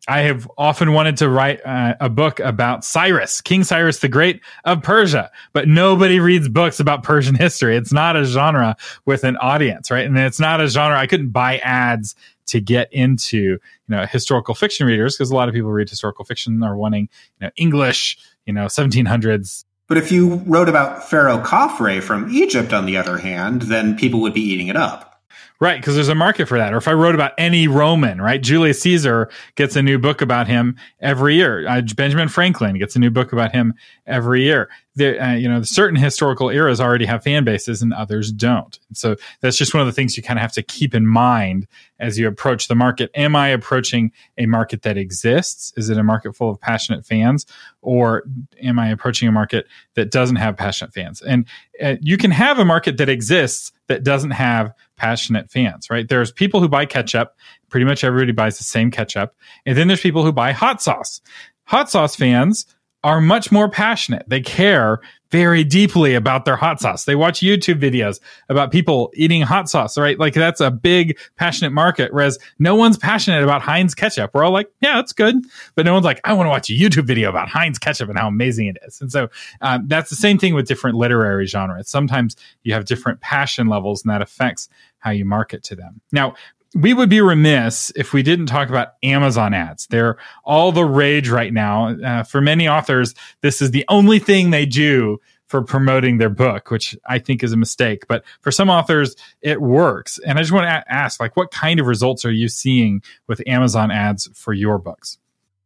I 0.08 0.20
have 0.20 0.48
often 0.56 0.92
wanted 0.92 1.16
to 1.18 1.28
write 1.28 1.64
uh, 1.64 1.94
a 2.00 2.08
book 2.08 2.38
about 2.40 2.84
Cyrus, 2.84 3.40
King 3.40 3.64
Cyrus 3.64 3.98
the 3.98 4.08
Great 4.08 4.40
of 4.64 4.82
Persia, 4.82 5.30
but 5.52 5.66
nobody 5.66 6.20
reads 6.20 6.48
books 6.48 6.78
about 6.78 7.02
Persian 7.02 7.34
history. 7.34 7.76
It's 7.76 7.92
not 7.92 8.16
a 8.16 8.24
genre 8.24 8.76
with 9.04 9.24
an 9.24 9.36
audience, 9.38 9.90
right? 9.90 10.06
And 10.06 10.16
it's 10.16 10.38
not 10.38 10.60
a 10.60 10.68
genre. 10.68 10.98
I 10.98 11.06
couldn't 11.06 11.30
buy 11.30 11.58
ads 11.58 12.14
to 12.46 12.60
get 12.60 12.92
into, 12.92 13.36
you 13.36 13.60
know, 13.88 14.06
historical 14.06 14.54
fiction 14.54 14.86
readers 14.86 15.16
because 15.16 15.30
a 15.30 15.34
lot 15.34 15.48
of 15.48 15.54
people 15.54 15.72
read 15.72 15.90
historical 15.90 16.24
fiction 16.24 16.62
are 16.62 16.76
wanting, 16.76 17.08
you 17.40 17.46
know, 17.46 17.50
English, 17.56 18.16
you 18.46 18.52
know, 18.52 18.66
1700s. 18.66 19.64
But 19.88 19.98
if 19.98 20.12
you 20.12 20.36
wrote 20.46 20.68
about 20.68 21.08
Pharaoh 21.08 21.38
Khafre 21.38 22.00
from 22.00 22.32
Egypt, 22.32 22.72
on 22.72 22.86
the 22.86 22.96
other 22.96 23.18
hand, 23.18 23.62
then 23.62 23.96
people 23.96 24.20
would 24.20 24.34
be 24.34 24.40
eating 24.40 24.68
it 24.68 24.76
up. 24.76 25.15
Right, 25.58 25.80
because 25.80 25.94
there's 25.94 26.08
a 26.08 26.14
market 26.14 26.48
for 26.48 26.58
that. 26.58 26.74
Or 26.74 26.76
if 26.76 26.86
I 26.86 26.92
wrote 26.92 27.14
about 27.14 27.32
any 27.38 27.66
Roman, 27.66 28.20
right? 28.20 28.42
Julius 28.42 28.82
Caesar 28.82 29.30
gets 29.54 29.74
a 29.74 29.82
new 29.82 29.98
book 29.98 30.20
about 30.20 30.46
him 30.46 30.76
every 31.00 31.36
year. 31.36 31.66
Uh, 31.66 31.80
Benjamin 31.96 32.28
Franklin 32.28 32.78
gets 32.78 32.94
a 32.94 32.98
new 32.98 33.10
book 33.10 33.32
about 33.32 33.52
him 33.52 33.72
every 34.06 34.42
year. 34.42 34.68
There, 34.96 35.20
uh, 35.20 35.32
you 35.32 35.48
know, 35.48 35.62
certain 35.62 35.98
historical 35.98 36.50
eras 36.50 36.78
already 36.78 37.06
have 37.06 37.22
fan 37.22 37.44
bases 37.44 37.80
and 37.80 37.94
others 37.94 38.32
don't. 38.32 38.78
So 38.92 39.16
that's 39.40 39.56
just 39.56 39.72
one 39.72 39.80
of 39.80 39.86
the 39.86 39.92
things 39.94 40.14
you 40.14 40.22
kind 40.22 40.38
of 40.38 40.42
have 40.42 40.52
to 40.52 40.62
keep 40.62 40.94
in 40.94 41.06
mind 41.06 41.66
as 42.00 42.18
you 42.18 42.28
approach 42.28 42.68
the 42.68 42.74
market. 42.74 43.10
Am 43.14 43.34
I 43.34 43.48
approaching 43.48 44.12
a 44.36 44.44
market 44.44 44.82
that 44.82 44.98
exists? 44.98 45.72
Is 45.78 45.88
it 45.88 45.96
a 45.96 46.04
market 46.04 46.36
full 46.36 46.50
of 46.50 46.60
passionate 46.60 47.06
fans? 47.06 47.46
Or 47.80 48.24
am 48.62 48.78
I 48.78 48.88
approaching 48.88 49.26
a 49.26 49.32
market 49.32 49.66
that 49.94 50.10
doesn't 50.10 50.36
have 50.36 50.58
passionate 50.58 50.92
fans? 50.92 51.22
And 51.22 51.46
uh, 51.82 51.96
you 52.02 52.18
can 52.18 52.30
have 52.30 52.58
a 52.58 52.64
market 52.64 52.98
that 52.98 53.08
exists 53.08 53.72
that 53.88 54.04
doesn't 54.04 54.32
have 54.32 54.72
passionate 54.96 55.50
fans, 55.50 55.88
right? 55.90 56.08
There's 56.08 56.32
people 56.32 56.60
who 56.60 56.68
buy 56.68 56.86
ketchup. 56.86 57.36
Pretty 57.68 57.84
much 57.86 58.04
everybody 58.04 58.32
buys 58.32 58.58
the 58.58 58.64
same 58.64 58.90
ketchup. 58.90 59.34
And 59.64 59.76
then 59.76 59.88
there's 59.88 60.00
people 60.00 60.24
who 60.24 60.32
buy 60.32 60.52
hot 60.52 60.82
sauce. 60.82 61.20
Hot 61.64 61.90
sauce 61.90 62.16
fans 62.16 62.66
are 63.02 63.20
much 63.20 63.52
more 63.52 63.68
passionate. 63.68 64.24
They 64.28 64.40
care 64.40 65.00
very 65.30 65.64
deeply 65.64 66.14
about 66.14 66.44
their 66.44 66.56
hot 66.56 66.80
sauce. 66.80 67.04
They 67.04 67.14
watch 67.14 67.40
YouTube 67.40 67.80
videos 67.80 68.20
about 68.48 68.70
people 68.70 69.10
eating 69.14 69.42
hot 69.42 69.68
sauce, 69.68 69.98
right? 69.98 70.18
Like 70.18 70.34
that's 70.34 70.60
a 70.60 70.70
big 70.70 71.18
passionate 71.36 71.70
market. 71.70 72.12
Whereas 72.12 72.38
no 72.58 72.74
one's 72.74 72.96
passionate 72.96 73.42
about 73.42 73.62
Heinz 73.62 73.94
ketchup. 73.94 74.30
We're 74.34 74.44
all 74.44 74.52
like, 74.52 74.70
yeah, 74.80 74.94
that's 74.94 75.12
good. 75.12 75.36
But 75.74 75.84
no 75.84 75.92
one's 75.92 76.04
like, 76.04 76.20
I 76.24 76.32
want 76.32 76.46
to 76.46 76.50
watch 76.50 76.70
a 76.70 76.74
YouTube 76.74 77.06
video 77.06 77.28
about 77.28 77.48
Heinz 77.48 77.78
ketchup 77.78 78.08
and 78.08 78.18
how 78.18 78.28
amazing 78.28 78.66
it 78.66 78.78
is. 78.86 79.00
And 79.00 79.10
so 79.10 79.28
um, 79.60 79.88
that's 79.88 80.10
the 80.10 80.16
same 80.16 80.38
thing 80.38 80.54
with 80.54 80.66
different 80.66 80.96
literary 80.96 81.46
genres. 81.46 81.88
Sometimes 81.88 82.36
you 82.62 82.72
have 82.74 82.84
different 82.84 83.20
passion 83.20 83.66
levels 83.66 84.04
and 84.04 84.10
that 84.10 84.22
affects 84.22 84.68
how 84.98 85.10
you 85.10 85.24
market 85.24 85.62
to 85.62 85.76
them. 85.76 86.00
Now, 86.10 86.34
we 86.76 86.92
would 86.92 87.08
be 87.08 87.22
remiss 87.22 87.90
if 87.96 88.12
we 88.12 88.22
didn't 88.22 88.46
talk 88.46 88.68
about 88.68 88.94
Amazon 89.02 89.54
ads. 89.54 89.86
They're 89.86 90.18
all 90.44 90.72
the 90.72 90.84
rage 90.84 91.30
right 91.30 91.52
now. 91.52 91.88
Uh, 91.88 92.22
for 92.22 92.40
many 92.40 92.68
authors, 92.68 93.14
this 93.40 93.62
is 93.62 93.70
the 93.70 93.86
only 93.88 94.18
thing 94.18 94.50
they 94.50 94.66
do 94.66 95.18
for 95.46 95.62
promoting 95.62 96.18
their 96.18 96.28
book, 96.28 96.70
which 96.70 96.94
I 97.08 97.18
think 97.18 97.42
is 97.42 97.52
a 97.52 97.56
mistake. 97.56 98.06
But 98.08 98.24
for 98.42 98.50
some 98.50 98.68
authors, 98.68 99.16
it 99.40 99.62
works. 99.62 100.18
And 100.18 100.38
I 100.38 100.42
just 100.42 100.52
want 100.52 100.64
to 100.64 100.92
ask, 100.92 101.18
like, 101.18 101.36
what 101.36 101.50
kind 101.50 101.80
of 101.80 101.86
results 101.86 102.24
are 102.24 102.32
you 102.32 102.48
seeing 102.48 103.00
with 103.26 103.42
Amazon 103.46 103.90
ads 103.90 104.28
for 104.34 104.52
your 104.52 104.78
books? 104.78 105.18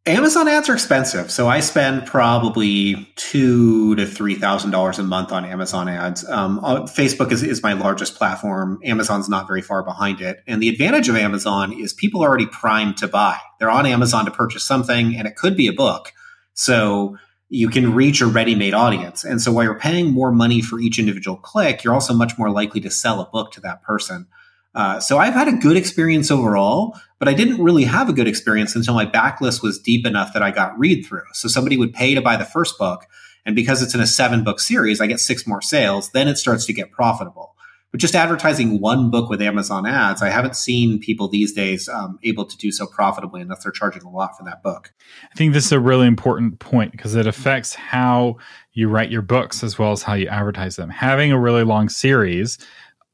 Amazon 0.06 0.48
ads 0.48 0.70
are 0.70 0.72
expensive, 0.72 1.30
so 1.30 1.46
I 1.46 1.60
spend 1.60 2.06
probably 2.06 3.12
two 3.16 3.94
to 3.96 4.06
three 4.06 4.34
thousand 4.34 4.70
dollars 4.70 4.98
a 4.98 5.02
month 5.02 5.30
on 5.30 5.44
Amazon 5.44 5.90
ads. 5.90 6.26
Um, 6.26 6.58
uh, 6.64 6.82
Facebook 6.84 7.30
is, 7.32 7.42
is 7.42 7.62
my 7.62 7.74
largest 7.74 8.14
platform. 8.14 8.80
Amazon's 8.82 9.28
not 9.28 9.46
very 9.46 9.60
far 9.60 9.82
behind 9.82 10.22
it, 10.22 10.38
and 10.46 10.62
the 10.62 10.70
advantage 10.70 11.10
of 11.10 11.16
Amazon 11.16 11.74
is 11.78 11.92
people 11.92 12.22
are 12.24 12.28
already 12.28 12.46
primed 12.46 12.96
to 12.96 13.08
buy. 13.08 13.36
They're 13.58 13.68
on 13.68 13.84
Amazon 13.84 14.24
to 14.24 14.30
purchase 14.30 14.64
something, 14.64 15.16
and 15.16 15.28
it 15.28 15.36
could 15.36 15.54
be 15.54 15.66
a 15.66 15.72
book. 15.72 16.12
So 16.54 17.18
you 17.50 17.68
can 17.68 17.92
reach 17.92 18.22
a 18.22 18.26
ready-made 18.26 18.72
audience, 18.72 19.22
and 19.22 19.38
so 19.42 19.52
while 19.52 19.64
you're 19.64 19.78
paying 19.78 20.12
more 20.12 20.32
money 20.32 20.62
for 20.62 20.80
each 20.80 20.98
individual 20.98 21.36
click, 21.36 21.84
you're 21.84 21.92
also 21.92 22.14
much 22.14 22.38
more 22.38 22.50
likely 22.50 22.80
to 22.80 22.90
sell 22.90 23.20
a 23.20 23.28
book 23.28 23.52
to 23.52 23.60
that 23.60 23.82
person. 23.82 24.28
Uh, 24.74 25.00
so 25.00 25.18
I've 25.18 25.34
had 25.34 25.48
a 25.48 25.52
good 25.52 25.76
experience 25.76 26.30
overall, 26.30 26.96
but 27.18 27.28
I 27.28 27.34
didn't 27.34 27.62
really 27.62 27.84
have 27.84 28.08
a 28.08 28.12
good 28.12 28.28
experience 28.28 28.76
until 28.76 28.94
my 28.94 29.06
backlist 29.06 29.62
was 29.62 29.78
deep 29.78 30.06
enough 30.06 30.32
that 30.32 30.42
I 30.42 30.50
got 30.50 30.78
read 30.78 31.04
through. 31.04 31.24
So 31.32 31.48
somebody 31.48 31.76
would 31.76 31.92
pay 31.92 32.14
to 32.14 32.22
buy 32.22 32.36
the 32.36 32.44
first 32.44 32.78
book, 32.78 33.06
and 33.44 33.56
because 33.56 33.82
it's 33.82 33.94
in 33.94 34.00
a 34.00 34.06
seven 34.06 34.44
book 34.44 34.60
series, 34.60 35.00
I 35.00 35.06
get 35.06 35.20
six 35.20 35.46
more 35.46 35.62
sales. 35.62 36.10
Then 36.10 36.28
it 36.28 36.36
starts 36.36 36.66
to 36.66 36.72
get 36.72 36.92
profitable. 36.92 37.56
But 37.90 37.98
just 37.98 38.14
advertising 38.14 38.80
one 38.80 39.10
book 39.10 39.28
with 39.28 39.42
Amazon 39.42 39.84
ads, 39.84 40.22
I 40.22 40.28
haven't 40.28 40.54
seen 40.54 41.00
people 41.00 41.26
these 41.26 41.52
days 41.52 41.88
um, 41.88 42.20
able 42.22 42.44
to 42.44 42.56
do 42.56 42.70
so 42.70 42.86
profitably 42.86 43.40
unless 43.40 43.64
they're 43.64 43.72
charging 43.72 44.02
a 44.02 44.10
lot 44.10 44.36
for 44.38 44.44
that 44.44 44.62
book. 44.62 44.92
I 45.24 45.34
think 45.34 45.52
this 45.52 45.66
is 45.66 45.72
a 45.72 45.80
really 45.80 46.06
important 46.06 46.60
point 46.60 46.92
because 46.92 47.16
it 47.16 47.26
affects 47.26 47.74
how 47.74 48.36
you 48.72 48.88
write 48.88 49.10
your 49.10 49.22
books 49.22 49.64
as 49.64 49.76
well 49.76 49.90
as 49.90 50.04
how 50.04 50.14
you 50.14 50.28
advertise 50.28 50.76
them. 50.76 50.88
Having 50.88 51.32
a 51.32 51.40
really 51.40 51.64
long 51.64 51.88
series 51.88 52.58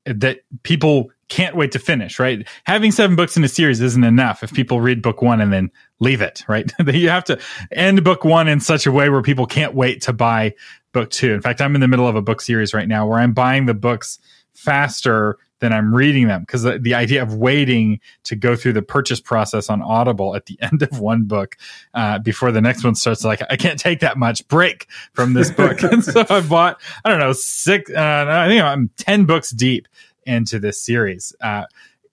that 0.04 0.40
people 0.62 1.10
can't 1.28 1.56
wait 1.56 1.72
to 1.72 1.78
finish, 1.78 2.18
right? 2.18 2.46
Having 2.64 2.92
seven 2.92 3.16
books 3.16 3.36
in 3.36 3.44
a 3.44 3.48
series 3.48 3.80
isn't 3.80 4.04
enough 4.04 4.42
if 4.42 4.52
people 4.52 4.80
read 4.80 5.02
book 5.02 5.22
one 5.22 5.40
and 5.40 5.52
then 5.52 5.70
leave 5.98 6.20
it, 6.20 6.44
right? 6.48 6.70
you 6.86 7.08
have 7.08 7.24
to 7.24 7.38
end 7.72 8.04
book 8.04 8.24
one 8.24 8.48
in 8.48 8.60
such 8.60 8.86
a 8.86 8.92
way 8.92 9.08
where 9.08 9.22
people 9.22 9.46
can't 9.46 9.74
wait 9.74 10.02
to 10.02 10.12
buy 10.12 10.54
book 10.92 11.10
two. 11.10 11.32
In 11.32 11.42
fact, 11.42 11.60
I'm 11.60 11.74
in 11.74 11.80
the 11.80 11.88
middle 11.88 12.06
of 12.06 12.16
a 12.16 12.22
book 12.22 12.40
series 12.40 12.72
right 12.72 12.88
now 12.88 13.06
where 13.06 13.18
I'm 13.18 13.32
buying 13.32 13.66
the 13.66 13.74
books 13.74 14.18
faster 14.54 15.36
than 15.60 15.72
I'm 15.72 15.94
reading 15.94 16.28
them 16.28 16.42
because 16.42 16.62
the, 16.62 16.78
the, 16.78 16.94
idea 16.94 17.22
of 17.22 17.34
waiting 17.34 18.00
to 18.24 18.36
go 18.36 18.56
through 18.56 18.74
the 18.74 18.82
purchase 18.82 19.20
process 19.20 19.70
on 19.70 19.80
Audible 19.80 20.36
at 20.36 20.46
the 20.46 20.58
end 20.62 20.82
of 20.82 21.00
one 21.00 21.24
book 21.24 21.56
uh, 21.94 22.18
before 22.18 22.52
the 22.52 22.60
next 22.60 22.84
one 22.84 22.94
starts, 22.94 23.24
like 23.24 23.40
I 23.48 23.56
can't 23.56 23.78
take 23.78 24.00
that 24.00 24.18
much 24.18 24.46
break 24.48 24.86
from 25.12 25.32
this 25.32 25.50
book, 25.50 25.82
and 25.82 26.04
so 26.04 26.24
I 26.28 26.40
bought 26.40 26.80
I 27.04 27.10
don't 27.10 27.20
know 27.20 27.32
six, 27.32 27.90
uh, 27.90 28.26
I 28.28 28.48
think 28.48 28.62
I'm 28.62 28.90
ten 28.96 29.24
books 29.24 29.50
deep 29.50 29.88
into 30.26 30.58
this 30.58 30.80
series. 30.80 31.34
Uh, 31.40 31.64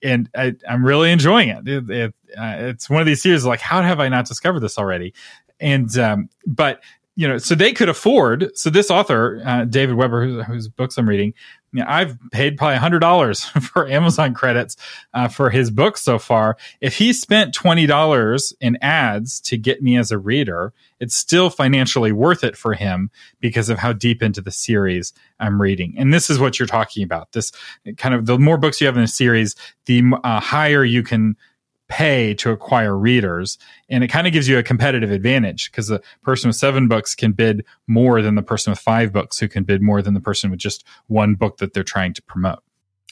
and 0.02 0.30
I, 0.36 0.56
am 0.67 0.86
really 0.86 1.12
enjoying 1.12 1.49
it. 1.49 1.67
it, 1.67 1.89
it 1.89 2.13
uh, 2.38 2.56
it's 2.60 2.89
one 2.89 3.02
of 3.02 3.06
these 3.06 3.21
series 3.21 3.45
like, 3.45 3.60
how 3.60 3.82
have 3.82 3.99
I 3.99 4.10
not 4.10 4.26
discovered 4.26 4.60
this 4.62 4.78
already? 4.78 5.13
And, 5.60 5.97
um, 5.97 6.30
but, 6.45 6.84
you 7.15 7.28
know, 7.28 7.38
so 7.38 7.56
they 7.56 7.73
could 7.73 7.89
afford. 7.89 8.52
So 8.56 8.69
this 8.69 8.89
author, 8.89 9.41
uh, 9.45 9.65
David 9.65 9.95
Weber, 9.95 10.26
whose, 10.26 10.45
whose 10.45 10.67
books 10.67 10.97
I'm 10.97 11.08
reading, 11.08 11.34
you 11.73 11.81
know, 11.81 11.86
I've 11.89 12.17
paid 12.31 12.57
probably 12.57 12.77
hundred 12.77 12.99
dollars 12.99 13.43
for 13.62 13.88
Amazon 13.88 14.33
credits 14.33 14.77
uh, 15.13 15.27
for 15.27 15.49
his 15.49 15.71
book 15.71 15.97
so 15.97 16.19
far. 16.19 16.55
If 16.79 16.97
he 16.97 17.12
spent 17.13 17.53
twenty 17.53 17.86
dollars 17.86 18.53
in 18.62 18.77
ads 18.81 19.41
to 19.41 19.57
get 19.57 19.81
me 19.81 19.97
as 19.97 20.12
a 20.12 20.17
reader, 20.17 20.71
it's 20.99 21.15
still 21.15 21.49
financially 21.49 22.12
worth 22.12 22.43
it 22.43 22.55
for 22.55 22.73
him 22.73 23.09
because 23.39 23.69
of 23.69 23.79
how 23.79 23.91
deep 23.91 24.21
into 24.21 24.39
the 24.39 24.51
series 24.51 25.13
I'm 25.39 25.62
reading. 25.62 25.95
And 25.97 26.13
this 26.13 26.29
is 26.29 26.39
what 26.39 26.59
you're 26.59 26.67
talking 26.67 27.03
about. 27.03 27.31
This 27.31 27.51
kind 27.97 28.13
of 28.13 28.27
the 28.27 28.38
more 28.38 28.57
books 28.57 28.79
you 28.79 28.88
have 28.88 28.97
in 28.97 29.03
a 29.03 29.07
series, 29.07 29.55
the 29.86 30.03
uh, 30.23 30.39
higher 30.39 30.83
you 30.83 31.01
can 31.03 31.36
pay 31.93 32.34
to 32.34 32.49
acquire 32.49 32.97
readers. 32.97 33.60
And 33.88 34.03
it 34.03 34.08
kind 34.08 34.25
of 34.25 34.34
gives 34.34 34.47
you 34.47 34.58
a 34.58 34.63
competitive 34.63 35.12
advantage 35.12 35.69
because 35.69 35.89
the 35.89 36.01
person 36.23 36.47
with 36.49 36.56
seven 36.56 36.88
books 36.88 37.13
can 37.13 37.34
bid 37.34 37.63
more 37.86 38.23
than 38.23 38.34
the 38.34 38.41
person 38.41 38.71
with 38.71 38.79
five 38.79 39.13
books 39.13 39.38
who 39.38 39.47
can 39.47 39.63
bid 39.63 39.79
more 39.84 40.01
than 40.01 40.15
the 40.15 40.19
person 40.19 40.49
with 40.49 40.60
just 40.60 40.84
one 41.06 41.36
book 41.36 41.58
that 41.58 41.73
they're 41.73 41.84
trying 41.84 42.12
to 42.15 42.23
promote. 42.23 42.63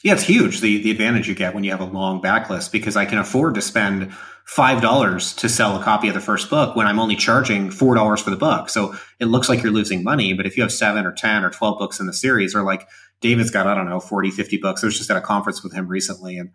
Yeah, 0.02 0.14
it's 0.14 0.24
huge. 0.24 0.60
The 0.62 0.82
the 0.82 0.90
advantage 0.90 1.28
you 1.28 1.36
get 1.36 1.54
when 1.54 1.62
you 1.62 1.70
have 1.70 1.80
a 1.80 1.84
long 1.84 2.20
backlist 2.20 2.72
because 2.72 2.96
I 2.96 3.04
can 3.04 3.18
afford 3.18 3.54
to 3.54 3.62
spend 3.62 4.12
five 4.44 4.82
dollars 4.82 5.32
to 5.36 5.48
sell 5.48 5.80
a 5.80 5.84
copy 5.84 6.08
of 6.08 6.14
the 6.14 6.20
first 6.20 6.50
book 6.50 6.74
when 6.74 6.88
I'm 6.88 6.98
only 6.98 7.14
charging 7.14 7.70
four 7.70 7.94
dollars 7.94 8.20
for 8.20 8.30
the 8.30 8.36
book. 8.36 8.68
So 8.68 8.96
it 9.20 9.26
looks 9.26 9.48
like 9.48 9.62
you're 9.62 9.70
losing 9.70 10.02
money, 10.02 10.32
but 10.32 10.44
if 10.44 10.56
you 10.56 10.64
have 10.64 10.72
seven 10.72 11.06
or 11.06 11.12
ten 11.12 11.44
or 11.44 11.50
twelve 11.50 11.78
books 11.78 12.00
in 12.00 12.06
the 12.06 12.12
series, 12.12 12.52
or 12.52 12.64
like 12.64 12.88
David's 13.20 13.52
got, 13.52 13.68
I 13.68 13.76
don't 13.76 13.88
know, 13.88 14.00
40, 14.00 14.32
50 14.32 14.56
books. 14.56 14.82
I 14.82 14.88
was 14.88 14.98
just 14.98 15.08
at 15.08 15.16
a 15.16 15.20
conference 15.20 15.62
with 15.62 15.72
him 15.72 15.86
recently 15.86 16.36
and 16.36 16.50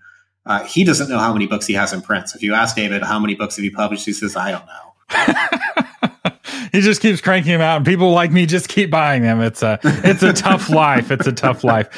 uh, 0.47 0.63
he 0.63 0.83
doesn't 0.83 1.09
know 1.09 1.19
how 1.19 1.33
many 1.33 1.45
books 1.45 1.67
he 1.67 1.73
has 1.73 1.93
in 1.93 2.01
print. 2.01 2.29
So 2.29 2.37
if 2.37 2.43
you 2.43 2.53
ask 2.53 2.75
David 2.75 3.03
how 3.03 3.19
many 3.19 3.35
books 3.35 3.57
have 3.57 3.65
you 3.65 3.71
published, 3.71 4.05
he 4.05 4.13
says, 4.13 4.35
I 4.35 4.51
don't 4.51 4.65
know. 4.65 4.87
he 6.71 6.81
just 6.81 7.01
keeps 7.01 7.21
cranking 7.21 7.51
them 7.51 7.61
out 7.61 7.77
and 7.77 7.85
people 7.85 8.11
like 8.11 8.31
me 8.31 8.45
just 8.45 8.67
keep 8.69 8.89
buying 8.89 9.21
them. 9.21 9.41
It's 9.41 9.61
a 9.61 9.79
it's 9.83 10.23
a 10.23 10.33
tough 10.33 10.69
life. 10.71 11.11
It's 11.11 11.27
a 11.27 11.31
tough 11.31 11.63
life. 11.63 11.89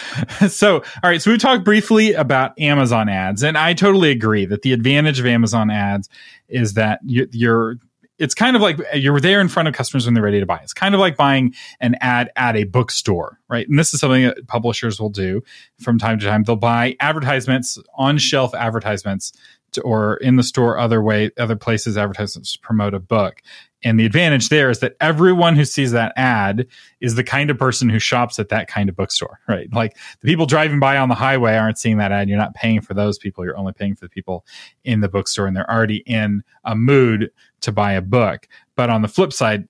So 0.50 0.78
all 0.78 0.84
right. 1.04 1.22
So 1.22 1.32
we 1.32 1.38
talked 1.38 1.64
briefly 1.64 2.14
about 2.14 2.60
amazon 2.60 3.10
ads 3.10 3.44
and 3.44 3.58
i 3.58 3.74
totally 3.74 4.10
agree 4.10 4.46
that 4.46 4.62
the 4.62 4.74
advantage 4.74 5.20
of 5.20 5.26
amazon 5.26 5.70
ads 5.70 6.10
is 6.48 6.74
that 6.74 7.00
you, 7.06 7.28
you're 7.32 7.78
it's 8.20 8.36
kind 8.36 8.56
of 8.56 8.62
like 8.62 8.80
you're 8.94 9.20
there 9.20 9.42
in 9.42 9.48
front 9.48 9.68
of 9.68 9.74
customers 9.74 10.06
when 10.06 10.14
they're 10.14 10.24
ready 10.24 10.40
to 10.40 10.46
buy. 10.46 10.60
It's 10.62 10.74
kind 10.74 10.94
of 10.94 11.00
like 11.00 11.16
buying 11.16 11.56
an 11.80 11.96
ad 12.02 12.32
at 12.36 12.56
a 12.56 12.66
bookstore, 12.66 13.40
right? 13.50 13.68
And 13.68 13.80
this 13.80 13.94
is 13.94 14.00
something 14.02 14.24
that 14.24 14.48
publishers 14.48 15.00
will 15.00 15.10
do 15.10 15.42
from 15.80 15.98
time 15.98 16.20
to 16.20 16.26
time. 16.26 16.44
They'll 16.44 16.56
buy 16.58 16.96
advertisements, 17.00 17.80
on 17.96 18.18
shelf 18.18 18.54
advertisements, 18.54 19.34
to, 19.74 19.82
or 19.82 20.18
in 20.18 20.36
the 20.36 20.44
store, 20.44 20.78
other 20.78 21.02
way, 21.02 21.32
other 21.38 21.56
places 21.56 21.98
advertisements 21.98 22.54
to 22.54 22.60
promote 22.60 22.94
a 22.94 23.00
book. 23.00 23.42
And 23.84 23.98
the 23.98 24.06
advantage 24.06 24.50
there 24.50 24.70
is 24.70 24.80
that 24.80 24.96
everyone 25.00 25.56
who 25.56 25.64
sees 25.64 25.92
that 25.92 26.12
ad 26.18 26.68
is 27.00 27.16
the 27.16 27.24
kind 27.24 27.50
of 27.50 27.58
person 27.58 27.88
who 27.88 28.00
shops 28.00 28.38
at 28.38 28.50
that 28.50 28.68
kind 28.68 28.90
of 28.90 28.96
bookstore, 28.96 29.40
right? 29.48 29.72
Like 29.72 29.96
the 30.20 30.28
people 30.28 30.46
driving 30.46 30.82
by 30.82 30.98
on 30.98 31.08
the 31.08 31.16
highway 31.16 31.56
aren't 31.56 31.78
seeing 31.78 31.98
that 31.98 32.12
ad. 32.12 32.28
You're 32.28 32.38
not 32.38 32.56
paying 32.56 32.82
for 32.82 32.94
those 32.94 33.18
people. 33.18 33.46
You're 33.46 33.58
only 33.58 33.72
paying 33.72 33.96
for 33.96 34.06
the 34.06 34.10
people 34.10 34.46
in 34.84 35.00
the 35.00 35.08
bookstore 35.08 35.48
and 35.48 35.56
they're 35.56 35.72
already 35.72 36.04
in 36.06 36.44
a 36.66 36.76
mood 36.76 37.32
to 37.62 37.72
buy 37.72 37.94
a 37.94 38.02
book. 38.02 38.48
But 38.76 38.90
on 38.90 39.02
the 39.02 39.08
flip 39.08 39.34
side, 39.34 39.68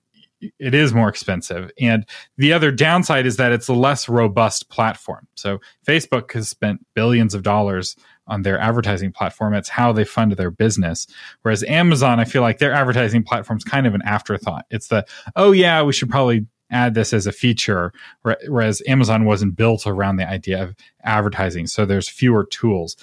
it 0.58 0.74
is 0.74 0.94
more 0.94 1.08
expensive. 1.08 1.70
And 1.80 2.06
the 2.38 2.52
other 2.52 2.70
downside 2.70 3.26
is 3.26 3.36
that 3.36 3.52
it's 3.52 3.68
a 3.68 3.74
less 3.74 4.08
robust 4.08 4.70
platform. 4.70 5.26
So 5.34 5.60
Facebook 5.86 6.32
has 6.32 6.48
spent 6.48 6.84
billions 6.94 7.34
of 7.34 7.42
dollars 7.42 7.96
on 8.26 8.42
their 8.42 8.58
advertising 8.58 9.12
platform. 9.12 9.54
It's 9.54 9.68
how 9.68 9.92
they 9.92 10.04
fund 10.04 10.32
their 10.32 10.50
business. 10.50 11.06
Whereas 11.42 11.64
Amazon, 11.64 12.20
I 12.20 12.24
feel 12.24 12.42
like 12.42 12.58
their 12.58 12.72
advertising 12.72 13.22
platform 13.22 13.58
is 13.58 13.64
kind 13.64 13.86
of 13.86 13.94
an 13.94 14.02
afterthought. 14.02 14.66
It's 14.70 14.88
the, 14.88 15.04
oh 15.36 15.52
yeah, 15.52 15.82
we 15.82 15.92
should 15.92 16.10
probably 16.10 16.46
add 16.70 16.94
this 16.94 17.12
as 17.12 17.26
a 17.26 17.32
feature. 17.32 17.92
Whereas 18.22 18.80
Amazon 18.86 19.24
wasn't 19.24 19.56
built 19.56 19.86
around 19.86 20.16
the 20.16 20.28
idea 20.28 20.62
of 20.62 20.76
advertising. 21.02 21.66
So 21.66 21.84
there's 21.84 22.08
fewer 22.08 22.44
tools. 22.44 22.96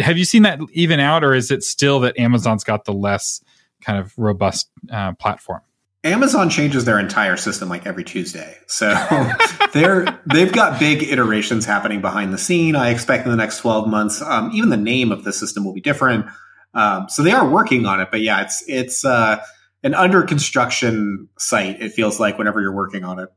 Have 0.00 0.18
you 0.18 0.24
seen 0.24 0.42
that 0.42 0.58
even 0.72 0.98
out 0.98 1.22
or 1.22 1.32
is 1.32 1.50
it 1.50 1.62
still 1.62 2.00
that 2.00 2.18
Amazon's 2.18 2.64
got 2.64 2.84
the 2.84 2.92
less 2.92 3.40
kind 3.84 3.98
of 3.98 4.12
robust 4.16 4.70
uh, 4.90 5.12
platform? 5.12 5.60
Amazon 6.04 6.50
changes 6.50 6.84
their 6.84 6.98
entire 6.98 7.36
system 7.36 7.68
like 7.68 7.86
every 7.86 8.02
Tuesday. 8.02 8.56
So 8.66 8.92
they're 9.72 10.20
they've 10.26 10.52
got 10.52 10.80
big 10.80 11.02
iterations 11.04 11.64
happening 11.64 12.00
behind 12.00 12.32
the 12.32 12.38
scene. 12.38 12.74
I 12.74 12.90
expect 12.90 13.24
in 13.24 13.30
the 13.30 13.36
next 13.36 13.58
12 13.58 13.88
months, 13.88 14.20
um, 14.20 14.50
even 14.52 14.70
the 14.70 14.76
name 14.76 15.12
of 15.12 15.22
the 15.22 15.32
system 15.32 15.64
will 15.64 15.74
be 15.74 15.80
different. 15.80 16.26
Um, 16.74 17.08
so 17.08 17.22
they 17.22 17.32
are 17.32 17.48
working 17.48 17.86
on 17.86 18.00
it, 18.00 18.08
but 18.10 18.20
yeah, 18.20 18.42
it's 18.42 18.64
it's 18.66 19.04
uh, 19.04 19.42
an 19.84 19.94
under 19.94 20.22
construction 20.22 21.28
site. 21.38 21.80
It 21.80 21.92
feels 21.92 22.18
like 22.18 22.36
whenever 22.36 22.60
you're 22.60 22.74
working 22.74 23.04
on 23.04 23.20
it. 23.20 23.28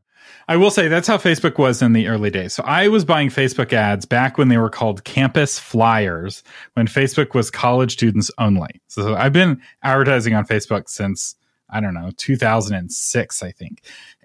I 0.47 0.57
will 0.57 0.69
say 0.69 0.87
that's 0.87 1.07
how 1.07 1.17
Facebook 1.17 1.57
was 1.57 1.81
in 1.81 1.93
the 1.93 2.07
early 2.07 2.29
days. 2.29 2.53
So 2.53 2.63
I 2.63 2.87
was 2.87 3.03
buying 3.03 3.29
Facebook 3.29 3.73
ads 3.73 4.05
back 4.05 4.37
when 4.37 4.47
they 4.47 4.57
were 4.57 4.69
called 4.69 5.03
campus 5.03 5.57
flyers, 5.57 6.43
when 6.73 6.87
Facebook 6.87 7.33
was 7.33 7.49
college 7.49 7.93
students 7.93 8.29
only. 8.37 8.81
So 8.87 9.15
I've 9.15 9.33
been 9.33 9.59
advertising 9.81 10.35
on 10.35 10.45
Facebook 10.45 10.87
since 10.87 11.35
I 11.69 11.81
don't 11.81 11.93
know, 11.93 12.11
2006, 12.17 13.43
I 13.43 13.51
think. 13.51 13.81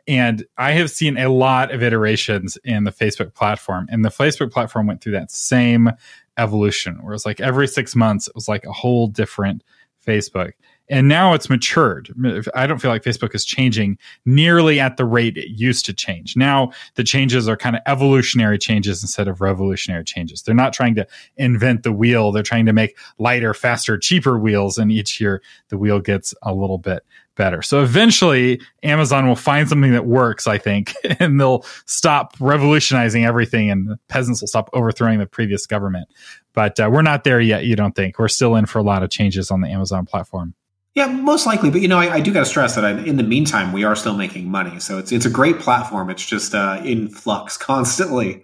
And 0.06 0.44
I 0.58 0.72
have 0.72 0.90
seen 0.90 1.16
a 1.16 1.28
lot 1.28 1.72
of 1.72 1.82
iterations 1.82 2.58
in 2.64 2.84
the 2.84 2.90
Facebook 2.90 3.34
platform. 3.34 3.86
And 3.90 4.04
the 4.04 4.10
Facebook 4.10 4.50
platform 4.52 4.86
went 4.86 5.00
through 5.00 5.12
that 5.12 5.30
same 5.30 5.90
evolution 6.36 7.02
where 7.02 7.14
it's 7.14 7.26
like 7.26 7.40
every 7.40 7.68
six 7.68 7.94
months, 7.94 8.28
it 8.28 8.34
was 8.34 8.48
like 8.48 8.64
a 8.64 8.72
whole 8.72 9.06
different 9.06 9.62
Facebook. 10.06 10.52
And 10.90 11.08
now 11.08 11.32
it's 11.34 11.48
matured. 11.48 12.10
I 12.54 12.66
don't 12.66 12.80
feel 12.80 12.90
like 12.90 13.04
Facebook 13.04 13.34
is 13.34 13.44
changing 13.44 13.96
nearly 14.26 14.80
at 14.80 14.96
the 14.96 15.04
rate 15.04 15.36
it 15.36 15.48
used 15.48 15.86
to 15.86 15.94
change. 15.94 16.36
Now 16.36 16.72
the 16.96 17.04
changes 17.04 17.48
are 17.48 17.56
kind 17.56 17.76
of 17.76 17.82
evolutionary 17.86 18.58
changes 18.58 19.02
instead 19.02 19.28
of 19.28 19.40
revolutionary 19.40 20.04
changes. 20.04 20.42
They're 20.42 20.54
not 20.54 20.72
trying 20.72 20.96
to 20.96 21.06
invent 21.36 21.84
the 21.84 21.92
wheel. 21.92 22.32
They're 22.32 22.42
trying 22.42 22.66
to 22.66 22.72
make 22.72 22.98
lighter, 23.18 23.54
faster, 23.54 23.96
cheaper 23.96 24.38
wheels. 24.38 24.78
And 24.78 24.90
each 24.90 25.20
year 25.20 25.40
the 25.68 25.78
wheel 25.78 26.00
gets 26.00 26.34
a 26.42 26.52
little 26.52 26.78
bit 26.78 27.04
better. 27.36 27.62
So 27.62 27.82
eventually 27.82 28.60
Amazon 28.82 29.28
will 29.28 29.36
find 29.36 29.68
something 29.68 29.92
that 29.92 30.06
works, 30.06 30.46
I 30.46 30.58
think, 30.58 30.92
and 31.20 31.40
they'll 31.40 31.64
stop 31.86 32.36
revolutionizing 32.40 33.24
everything 33.24 33.70
and 33.70 33.88
the 33.88 33.98
peasants 34.08 34.42
will 34.42 34.48
stop 34.48 34.68
overthrowing 34.72 35.20
the 35.20 35.26
previous 35.26 35.66
government. 35.66 36.08
But 36.52 36.80
uh, 36.80 36.90
we're 36.92 37.02
not 37.02 37.24
there 37.24 37.40
yet, 37.40 37.64
you 37.64 37.76
don't 37.76 37.94
think. 37.94 38.18
We're 38.18 38.28
still 38.28 38.56
in 38.56 38.66
for 38.66 38.80
a 38.80 38.82
lot 38.82 39.02
of 39.02 39.10
changes 39.10 39.50
on 39.50 39.60
the 39.60 39.68
Amazon 39.68 40.04
platform. 40.04 40.54
Yeah, 41.00 41.06
most 41.06 41.46
likely. 41.46 41.70
But 41.70 41.80
you 41.80 41.88
know, 41.88 41.98
I, 41.98 42.16
I 42.16 42.20
do 42.20 42.30
got 42.30 42.40
to 42.40 42.44
stress 42.44 42.74
that 42.74 42.84
I, 42.84 42.90
in 42.90 43.16
the 43.16 43.22
meantime, 43.22 43.72
we 43.72 43.84
are 43.84 43.96
still 43.96 44.14
making 44.14 44.50
money. 44.50 44.78
So 44.80 44.98
it's 44.98 45.12
it's 45.12 45.24
a 45.24 45.30
great 45.30 45.58
platform. 45.58 46.10
It's 46.10 46.26
just 46.26 46.54
uh, 46.54 46.78
in 46.84 47.08
flux 47.08 47.56
constantly. 47.70 48.42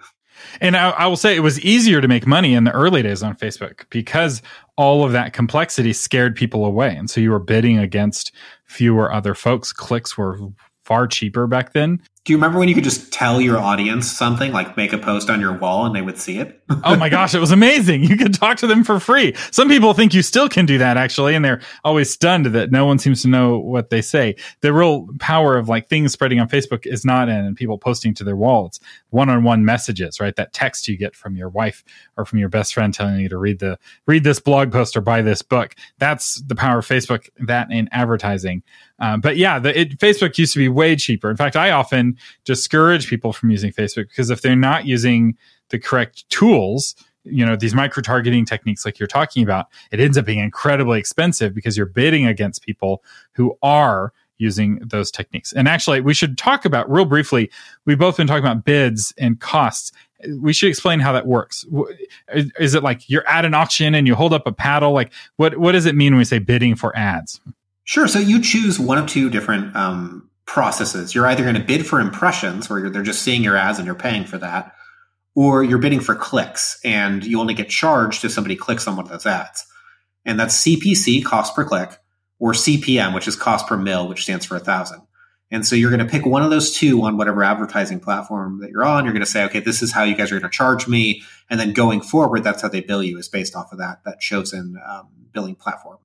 And 0.62 0.74
I, 0.74 0.90
I, 0.90 1.06
will 1.06 1.18
say 1.18 1.36
it 1.36 1.40
was 1.40 1.60
easier 1.60 2.00
to 2.00 2.08
make 2.08 2.26
money 2.26 2.54
in 2.54 2.64
the 2.64 2.70
early 2.70 3.02
days 3.02 3.22
on 3.22 3.36
Facebook 3.36 3.84
because 3.90 4.40
all 4.76 5.04
of 5.04 5.12
that 5.12 5.34
complexity 5.34 5.92
scared 5.92 6.34
people 6.34 6.64
away. 6.64 6.96
And 6.96 7.10
so 7.10 7.20
you 7.20 7.30
were 7.30 7.38
bidding 7.38 7.78
against 7.78 8.32
fewer 8.64 9.12
other 9.12 9.34
folks. 9.34 9.72
Clicks 9.72 10.16
were 10.16 10.38
far 10.82 11.06
cheaper 11.06 11.46
back 11.46 11.74
then. 11.74 12.00
Do 12.26 12.32
you 12.32 12.38
remember 12.38 12.58
when 12.58 12.68
you 12.68 12.74
could 12.74 12.82
just 12.82 13.12
tell 13.12 13.40
your 13.40 13.56
audience 13.56 14.10
something, 14.10 14.50
like 14.50 14.76
make 14.76 14.92
a 14.92 14.98
post 14.98 15.30
on 15.30 15.40
your 15.40 15.52
wall 15.52 15.86
and 15.86 15.94
they 15.94 16.02
would 16.02 16.18
see 16.18 16.38
it? 16.38 16.60
oh 16.82 16.96
my 16.96 17.08
gosh, 17.08 17.36
it 17.36 17.38
was 17.38 17.52
amazing. 17.52 18.02
You 18.02 18.16
could 18.16 18.34
talk 18.34 18.56
to 18.58 18.66
them 18.66 18.82
for 18.82 18.98
free. 18.98 19.32
Some 19.52 19.68
people 19.68 19.94
think 19.94 20.12
you 20.12 20.22
still 20.22 20.48
can 20.48 20.66
do 20.66 20.76
that 20.78 20.96
actually, 20.96 21.36
and 21.36 21.44
they're 21.44 21.60
always 21.84 22.10
stunned 22.10 22.46
that 22.46 22.72
no 22.72 22.84
one 22.84 22.98
seems 22.98 23.22
to 23.22 23.28
know 23.28 23.60
what 23.60 23.90
they 23.90 24.02
say. 24.02 24.34
The 24.60 24.72
real 24.72 25.06
power 25.20 25.56
of 25.56 25.68
like 25.68 25.88
things 25.88 26.12
spreading 26.12 26.40
on 26.40 26.48
Facebook 26.48 26.84
is 26.84 27.04
not 27.04 27.28
in 27.28 27.54
people 27.54 27.78
posting 27.78 28.12
to 28.14 28.24
their 28.24 28.34
wall. 28.34 28.66
It's 28.66 28.80
one-on-one 29.10 29.64
messages, 29.64 30.18
right? 30.18 30.34
That 30.34 30.52
text 30.52 30.88
you 30.88 30.96
get 30.96 31.14
from 31.14 31.36
your 31.36 31.48
wife 31.48 31.84
or 32.16 32.24
from 32.24 32.40
your 32.40 32.48
best 32.48 32.74
friend 32.74 32.92
telling 32.92 33.20
you 33.20 33.28
to 33.28 33.38
read 33.38 33.60
the 33.60 33.78
read 34.06 34.24
this 34.24 34.40
blog 34.40 34.72
post 34.72 34.96
or 34.96 35.00
buy 35.00 35.22
this 35.22 35.42
book. 35.42 35.76
That's 35.98 36.42
the 36.42 36.56
power 36.56 36.80
of 36.80 36.88
Facebook, 36.88 37.28
that 37.46 37.70
in 37.70 37.88
advertising. 37.92 38.64
Um, 38.98 39.20
but 39.20 39.36
yeah, 39.36 39.58
the, 39.58 39.78
it, 39.78 39.98
Facebook 39.98 40.38
used 40.38 40.54
to 40.54 40.58
be 40.58 40.68
way 40.68 40.96
cheaper. 40.96 41.30
In 41.30 41.36
fact, 41.36 41.54
I 41.54 41.70
often 41.70 42.15
discourage 42.44 43.08
people 43.08 43.32
from 43.32 43.50
using 43.50 43.72
Facebook 43.72 44.08
because 44.08 44.30
if 44.30 44.42
they're 44.42 44.56
not 44.56 44.86
using 44.86 45.36
the 45.70 45.78
correct 45.78 46.28
tools, 46.28 46.94
you 47.24 47.44
know, 47.44 47.56
these 47.56 47.74
micro 47.74 48.02
targeting 48.02 48.44
techniques 48.44 48.84
like 48.84 48.98
you're 48.98 49.06
talking 49.06 49.42
about, 49.42 49.66
it 49.90 50.00
ends 50.00 50.16
up 50.16 50.24
being 50.24 50.38
incredibly 50.38 50.98
expensive 50.98 51.54
because 51.54 51.76
you're 51.76 51.86
bidding 51.86 52.26
against 52.26 52.62
people 52.62 53.02
who 53.32 53.56
are 53.62 54.12
using 54.38 54.78
those 54.84 55.10
techniques. 55.10 55.52
And 55.52 55.66
actually, 55.66 56.00
we 56.00 56.14
should 56.14 56.36
talk 56.36 56.64
about 56.64 56.90
real 56.90 57.04
briefly. 57.04 57.50
We've 57.84 57.98
both 57.98 58.16
been 58.16 58.26
talking 58.26 58.44
about 58.44 58.64
bids 58.64 59.12
and 59.18 59.40
costs. 59.40 59.92
We 60.38 60.52
should 60.52 60.68
explain 60.68 61.00
how 61.00 61.12
that 61.12 61.26
works. 61.26 61.64
Is 62.58 62.74
it 62.74 62.82
like 62.82 63.08
you're 63.08 63.26
at 63.28 63.44
an 63.44 63.54
auction 63.54 63.94
and 63.94 64.06
you 64.06 64.14
hold 64.14 64.32
up 64.32 64.46
a 64.46 64.52
paddle? 64.52 64.92
Like, 64.92 65.12
what 65.36 65.58
what 65.58 65.72
does 65.72 65.86
it 65.86 65.94
mean 65.94 66.12
when 66.12 66.18
we 66.18 66.24
say 66.24 66.38
bidding 66.38 66.74
for 66.74 66.96
ads? 66.96 67.40
Sure. 67.84 68.08
So 68.08 68.18
you 68.18 68.40
choose 68.40 68.80
one 68.80 68.98
of 68.98 69.06
two 69.06 69.30
different 69.30 69.74
um, 69.76 70.28
processes. 70.46 71.14
You're 71.14 71.26
either 71.26 71.42
going 71.42 71.56
to 71.56 71.62
bid 71.62 71.86
for 71.86 72.00
impressions, 72.00 72.70
where 72.70 72.88
they're 72.88 73.02
just 73.02 73.22
seeing 73.22 73.42
your 73.42 73.56
ads 73.56 73.78
and 73.78 73.86
you're 73.86 73.94
paying 73.94 74.24
for 74.24 74.38
that, 74.38 74.74
or 75.34 75.62
you're 75.62 75.78
bidding 75.78 76.00
for 76.00 76.14
clicks, 76.14 76.80
and 76.84 77.24
you 77.24 77.40
only 77.40 77.54
get 77.54 77.68
charged 77.68 78.24
if 78.24 78.32
somebody 78.32 78.56
clicks 78.56 78.86
on 78.88 78.96
one 78.96 79.04
of 79.04 79.10
those 79.10 79.26
ads. 79.26 79.66
And 80.24 80.40
that's 80.40 80.64
CPC, 80.64 81.24
cost 81.24 81.54
per 81.54 81.64
click, 81.64 81.98
or 82.38 82.52
CPM, 82.52 83.14
which 83.14 83.28
is 83.28 83.36
cost 83.36 83.66
per 83.66 83.76
mill, 83.76 84.08
which 84.08 84.22
stands 84.22 84.46
for 84.46 84.56
a 84.56 84.60
thousand. 84.60 85.02
And 85.50 85.64
so 85.64 85.76
you're 85.76 85.90
going 85.90 86.04
to 86.04 86.10
pick 86.10 86.26
one 86.26 86.42
of 86.42 86.50
those 86.50 86.74
two 86.74 87.02
on 87.02 87.16
whatever 87.16 87.44
advertising 87.44 88.00
platform 88.00 88.60
that 88.60 88.70
you're 88.70 88.84
on. 88.84 89.04
You're 89.04 89.12
going 89.12 89.24
to 89.24 89.30
say, 89.30 89.44
okay, 89.44 89.60
this 89.60 89.80
is 89.80 89.92
how 89.92 90.02
you 90.02 90.16
guys 90.16 90.32
are 90.32 90.40
going 90.40 90.50
to 90.50 90.56
charge 90.56 90.88
me. 90.88 91.22
And 91.48 91.60
then 91.60 91.72
going 91.72 92.00
forward, 92.00 92.42
that's 92.42 92.62
how 92.62 92.68
they 92.68 92.80
bill 92.80 93.02
you 93.02 93.16
is 93.16 93.28
based 93.28 93.54
off 93.54 93.70
of 93.70 93.78
that, 93.78 94.00
that 94.04 94.18
chosen 94.18 94.76
um, 94.88 95.08
billing 95.32 95.54
platform 95.54 95.98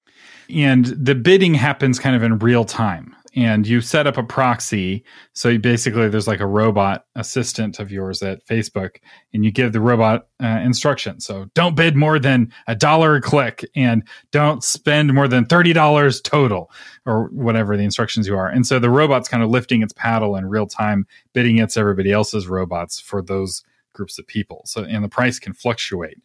and 0.53 0.85
the 0.85 1.15
bidding 1.15 1.53
happens 1.53 1.99
kind 1.99 2.15
of 2.15 2.23
in 2.23 2.39
real 2.39 2.65
time 2.65 3.15
and 3.35 3.65
you 3.65 3.81
set 3.81 4.07
up 4.07 4.17
a 4.17 4.23
proxy 4.23 5.03
so 5.33 5.57
basically 5.57 6.09
there's 6.09 6.27
like 6.27 6.39
a 6.39 6.47
robot 6.47 7.05
assistant 7.15 7.79
of 7.79 7.91
yours 7.91 8.21
at 8.21 8.45
facebook 8.45 8.97
and 9.33 9.45
you 9.45 9.51
give 9.51 9.73
the 9.73 9.79
robot 9.81 10.27
uh, 10.43 10.59
instructions 10.63 11.25
so 11.25 11.45
don't 11.53 11.75
bid 11.75 11.95
more 11.95 12.19
than 12.19 12.51
a 12.67 12.75
dollar 12.75 13.15
a 13.15 13.21
click 13.21 13.65
and 13.75 14.03
don't 14.31 14.63
spend 14.63 15.13
more 15.13 15.27
than 15.27 15.45
$30 15.45 16.23
total 16.23 16.71
or 17.05 17.25
whatever 17.27 17.77
the 17.77 17.83
instructions 17.83 18.27
you 18.27 18.35
are 18.35 18.47
and 18.47 18.65
so 18.65 18.79
the 18.79 18.89
robot's 18.89 19.29
kind 19.29 19.43
of 19.43 19.49
lifting 19.49 19.81
its 19.81 19.93
paddle 19.93 20.35
in 20.35 20.45
real 20.45 20.67
time 20.67 21.05
bidding 21.33 21.55
against 21.55 21.77
everybody 21.77 22.11
else's 22.11 22.47
robots 22.47 22.99
for 22.99 23.21
those 23.21 23.63
groups 23.93 24.17
of 24.17 24.27
people. 24.27 24.61
So, 24.65 24.83
and 24.83 25.03
the 25.03 25.09
price 25.09 25.39
can 25.39 25.53
fluctuate. 25.53 26.19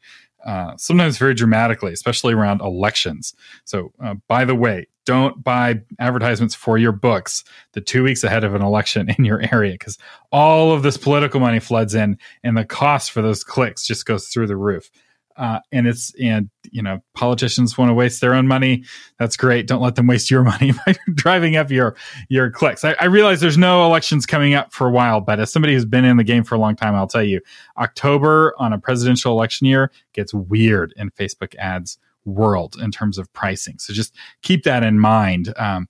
Uh, 0.45 0.77
sometimes 0.77 1.19
very 1.19 1.35
dramatically, 1.35 1.93
especially 1.93 2.33
around 2.33 2.61
elections. 2.61 3.35
So, 3.65 3.93
uh, 4.03 4.15
by 4.29 4.45
the 4.45 4.55
way, 4.55 4.87
don't 5.07 5.43
buy 5.43 5.81
advertisements 5.99 6.55
for 6.55 6.77
your 6.77 6.93
books 6.93 7.45
the 7.73 7.81
two 7.81 8.03
weeks 8.03 8.23
ahead 8.23 8.45
of 8.45 8.55
an 8.55 8.63
election 8.63 9.09
in 9.17 9.25
your 9.25 9.43
area 9.53 9.73
because 9.73 9.97
all 10.31 10.73
of 10.73 10.83
this 10.83 10.99
political 10.99 11.41
money 11.41 11.61
floods 11.61 11.95
in 11.95 12.19
and 12.43 12.57
the 12.57 12.65
cost 12.65 13.11
for 13.11 13.23
those 13.23 13.43
clicks 13.43 13.87
just 13.87 14.05
goes 14.05 14.29
through 14.29 14.49
the 14.49 14.57
roof. 14.57 14.91
Uh, 15.39 15.61
and 15.71 15.87
it's 15.87 16.15
and 16.19 16.49
you 16.71 16.83
know 16.83 16.99
politicians 17.15 17.77
want 17.77 17.91
to 17.91 17.95
waste 17.95 18.23
their 18.23 18.35
own 18.35 18.49
money. 18.49 18.83
That's 19.19 19.37
great. 19.37 19.67
Don't 19.67 19.83
let 19.83 19.95
them 19.95 20.07
waste 20.07 20.31
your 20.31 20.43
money 20.45 20.73
by 20.87 20.95
driving 21.15 21.57
up 21.57 21.71
your 21.71 21.95
your 22.31 22.51
clicks. 22.51 22.85
I, 22.85 22.97
I, 22.99 23.05
realize 23.05 23.43
there's 23.43 23.59
no 23.59 23.85
elections 23.85 24.25
coming 24.25 24.55
up 24.55 24.73
for 24.73 24.87
a 24.87 24.91
while 24.91 25.21
but 25.21 25.39
as 25.39 25.53
somebody 25.53 25.75
who's 25.75 25.85
been 25.85 26.07
in 26.07 26.17
the 26.17 26.25
game 26.25 26.43
for 26.43 26.55
a 26.55 26.59
long 26.59 26.75
time 26.75 26.95
i'll 26.95 27.07
tell 27.07 27.23
you 27.23 27.41
october 27.79 28.55
on 28.59 28.73
a 28.73 28.79
presidential 28.79 29.33
election 29.33 29.67
year 29.67 29.91
gets 30.13 30.35
weird 30.35 30.93
in 30.97 31.11
facebook 31.11 31.55
ads 31.57 31.99
world 32.27 32.77
in 32.81 32.91
terms 32.91 33.17
of 33.17 33.33
pricing. 33.33 33.79
So 33.79 33.93
just 33.93 34.15
keep 34.43 34.65
that 34.65 34.83
in 34.83 34.99
mind. 34.99 35.55
Um, 35.57 35.89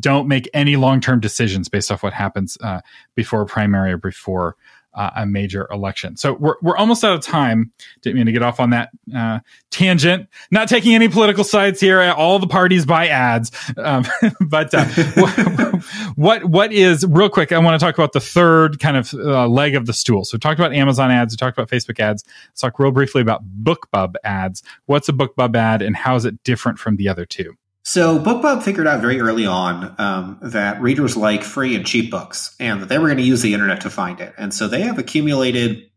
don't 0.00 0.28
make 0.28 0.48
any 0.54 0.76
long-term 0.76 1.20
decisions 1.20 1.68
based 1.68 1.92
off 1.92 2.02
what 2.02 2.14
happens 2.14 2.56
uh, 2.62 2.80
before 3.14 3.44
primary 3.44 3.92
or 3.92 3.98
before 3.98 4.56
uh, 4.94 5.10
a 5.16 5.26
major 5.26 5.68
election. 5.70 6.16
So 6.16 6.34
we're, 6.34 6.56
we're 6.62 6.76
almost 6.76 7.04
out 7.04 7.14
of 7.14 7.20
time. 7.20 7.72
Didn't 8.02 8.16
mean 8.16 8.26
to 8.26 8.32
get 8.32 8.42
off 8.42 8.60
on 8.60 8.70
that 8.70 8.90
uh, 9.14 9.40
tangent. 9.70 10.28
Not 10.50 10.68
taking 10.68 10.94
any 10.94 11.08
political 11.08 11.44
sides 11.44 11.80
here. 11.80 12.00
All 12.00 12.38
the 12.38 12.46
parties 12.46 12.84
buy 12.84 13.08
ads. 13.08 13.50
Um, 13.76 14.04
but 14.40 14.72
uh, 14.74 14.84
what 16.16 16.44
what 16.44 16.72
is 16.72 17.06
real 17.06 17.28
quick? 17.28 17.52
I 17.52 17.58
want 17.58 17.78
to 17.78 17.84
talk 17.84 17.96
about 17.96 18.12
the 18.12 18.20
third 18.20 18.78
kind 18.80 18.96
of 18.96 19.12
uh, 19.14 19.48
leg 19.48 19.74
of 19.74 19.86
the 19.86 19.92
stool. 19.92 20.24
So 20.24 20.36
we 20.36 20.40
talked 20.40 20.58
about 20.60 20.74
Amazon 20.74 21.10
ads. 21.10 21.32
We 21.32 21.36
talked 21.36 21.58
about 21.58 21.68
Facebook 21.68 21.98
ads. 22.00 22.24
Let's 22.50 22.60
talk 22.60 22.78
real 22.78 22.92
briefly 22.92 23.22
about 23.22 23.42
BookBub 23.62 24.14
ads. 24.24 24.62
What's 24.86 25.08
a 25.08 25.12
BookBub 25.12 25.56
ad, 25.56 25.82
and 25.82 25.96
how 25.96 26.16
is 26.16 26.24
it 26.24 26.42
different 26.44 26.78
from 26.78 26.96
the 26.96 27.08
other 27.08 27.26
two? 27.26 27.56
So 27.84 28.18
BookBub 28.18 28.62
figured 28.62 28.86
out 28.86 29.00
very 29.00 29.20
early 29.20 29.44
on 29.44 29.94
um, 29.98 30.38
that 30.40 30.80
readers 30.80 31.16
like 31.16 31.42
free 31.42 31.74
and 31.74 31.84
cheap 31.84 32.10
books, 32.10 32.54
and 32.60 32.80
that 32.80 32.88
they 32.88 32.98
were 32.98 33.08
going 33.08 33.18
to 33.18 33.24
use 33.24 33.42
the 33.42 33.54
internet 33.54 33.80
to 33.80 33.90
find 33.90 34.20
it. 34.20 34.32
And 34.38 34.54
so 34.54 34.68
they 34.68 34.82
have 34.82 34.98
accumulated, 34.98 35.90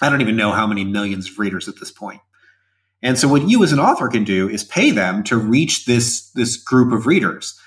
I 0.00 0.08
don't 0.08 0.22
even 0.22 0.36
know 0.36 0.52
how 0.52 0.66
many 0.66 0.84
millions 0.84 1.30
of 1.30 1.38
readers 1.38 1.68
at 1.68 1.78
this 1.78 1.90
point. 1.90 2.20
And 3.02 3.18
so 3.18 3.28
what 3.28 3.48
you 3.48 3.62
as 3.62 3.72
an 3.72 3.80
author 3.80 4.08
can 4.08 4.24
do 4.24 4.48
is 4.48 4.64
pay 4.64 4.90
them 4.90 5.22
to 5.24 5.36
reach 5.36 5.86
this 5.86 6.30
this 6.32 6.56
group 6.56 6.92
of 6.92 7.06
readers. 7.06 7.58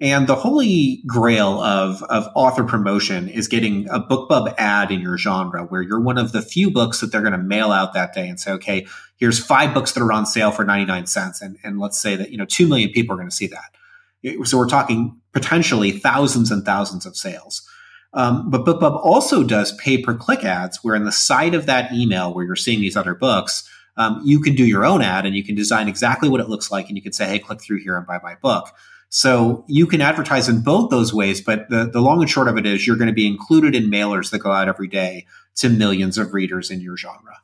And 0.00 0.26
the 0.26 0.34
holy 0.34 1.02
grail 1.06 1.60
of, 1.60 2.02
of 2.04 2.26
author 2.34 2.64
promotion 2.64 3.28
is 3.28 3.48
getting 3.48 3.86
a 3.90 4.00
BookBub 4.00 4.54
ad 4.56 4.90
in 4.90 5.00
your 5.00 5.18
genre 5.18 5.64
where 5.64 5.82
you're 5.82 6.00
one 6.00 6.16
of 6.16 6.32
the 6.32 6.40
few 6.40 6.70
books 6.70 7.00
that 7.00 7.12
they're 7.12 7.20
going 7.20 7.32
to 7.32 7.38
mail 7.38 7.70
out 7.70 7.92
that 7.92 8.14
day 8.14 8.26
and 8.26 8.40
say, 8.40 8.52
okay, 8.52 8.86
here's 9.18 9.38
five 9.38 9.74
books 9.74 9.92
that 9.92 10.02
are 10.02 10.12
on 10.12 10.24
sale 10.24 10.52
for 10.52 10.64
99 10.64 11.06
cents. 11.06 11.42
And, 11.42 11.58
and 11.62 11.78
let's 11.78 12.00
say 12.00 12.16
that, 12.16 12.30
you 12.30 12.38
know, 12.38 12.46
2 12.46 12.66
million 12.66 12.90
people 12.90 13.14
are 13.14 13.18
going 13.18 13.28
to 13.28 13.34
see 13.34 13.48
that. 13.48 14.46
So 14.46 14.56
we're 14.56 14.68
talking 14.68 15.20
potentially 15.32 15.92
thousands 15.92 16.50
and 16.50 16.64
thousands 16.64 17.04
of 17.04 17.14
sales. 17.14 17.68
Um, 18.14 18.50
but 18.50 18.64
BookBub 18.64 18.98
also 19.04 19.44
does 19.44 19.76
pay 19.76 19.98
per 19.98 20.14
click 20.14 20.44
ads 20.44 20.82
where 20.82 20.96
in 20.96 21.04
the 21.04 21.12
side 21.12 21.54
of 21.54 21.66
that 21.66 21.92
email 21.92 22.32
where 22.34 22.44
you're 22.44 22.56
seeing 22.56 22.80
these 22.80 22.96
other 22.96 23.14
books, 23.14 23.68
um, 23.96 24.20
you 24.24 24.40
can 24.40 24.54
do 24.54 24.64
your 24.64 24.84
own 24.84 25.02
ad 25.02 25.26
and 25.26 25.36
you 25.36 25.44
can 25.44 25.54
design 25.54 25.88
exactly 25.88 26.28
what 26.28 26.40
it 26.40 26.48
looks 26.48 26.70
like. 26.70 26.88
And 26.88 26.96
you 26.96 27.02
can 27.02 27.12
say, 27.12 27.26
hey, 27.26 27.38
click 27.38 27.60
through 27.60 27.80
here 27.80 27.96
and 27.96 28.06
buy 28.06 28.18
my 28.22 28.34
book. 28.36 28.72
So 29.10 29.64
you 29.66 29.86
can 29.86 30.00
advertise 30.00 30.48
in 30.48 30.62
both 30.62 30.90
those 30.90 31.12
ways, 31.12 31.40
but 31.40 31.68
the, 31.68 31.90
the 31.92 32.00
long 32.00 32.20
and 32.20 32.30
short 32.30 32.46
of 32.46 32.56
it 32.56 32.64
is 32.64 32.86
you're 32.86 32.96
going 32.96 33.08
to 33.08 33.12
be 33.12 33.26
included 33.26 33.74
in 33.74 33.90
mailers 33.90 34.30
that 34.30 34.38
go 34.38 34.52
out 34.52 34.68
every 34.68 34.86
day 34.86 35.26
to 35.56 35.68
millions 35.68 36.16
of 36.16 36.32
readers 36.32 36.70
in 36.70 36.80
your 36.80 36.96
genre. 36.96 37.42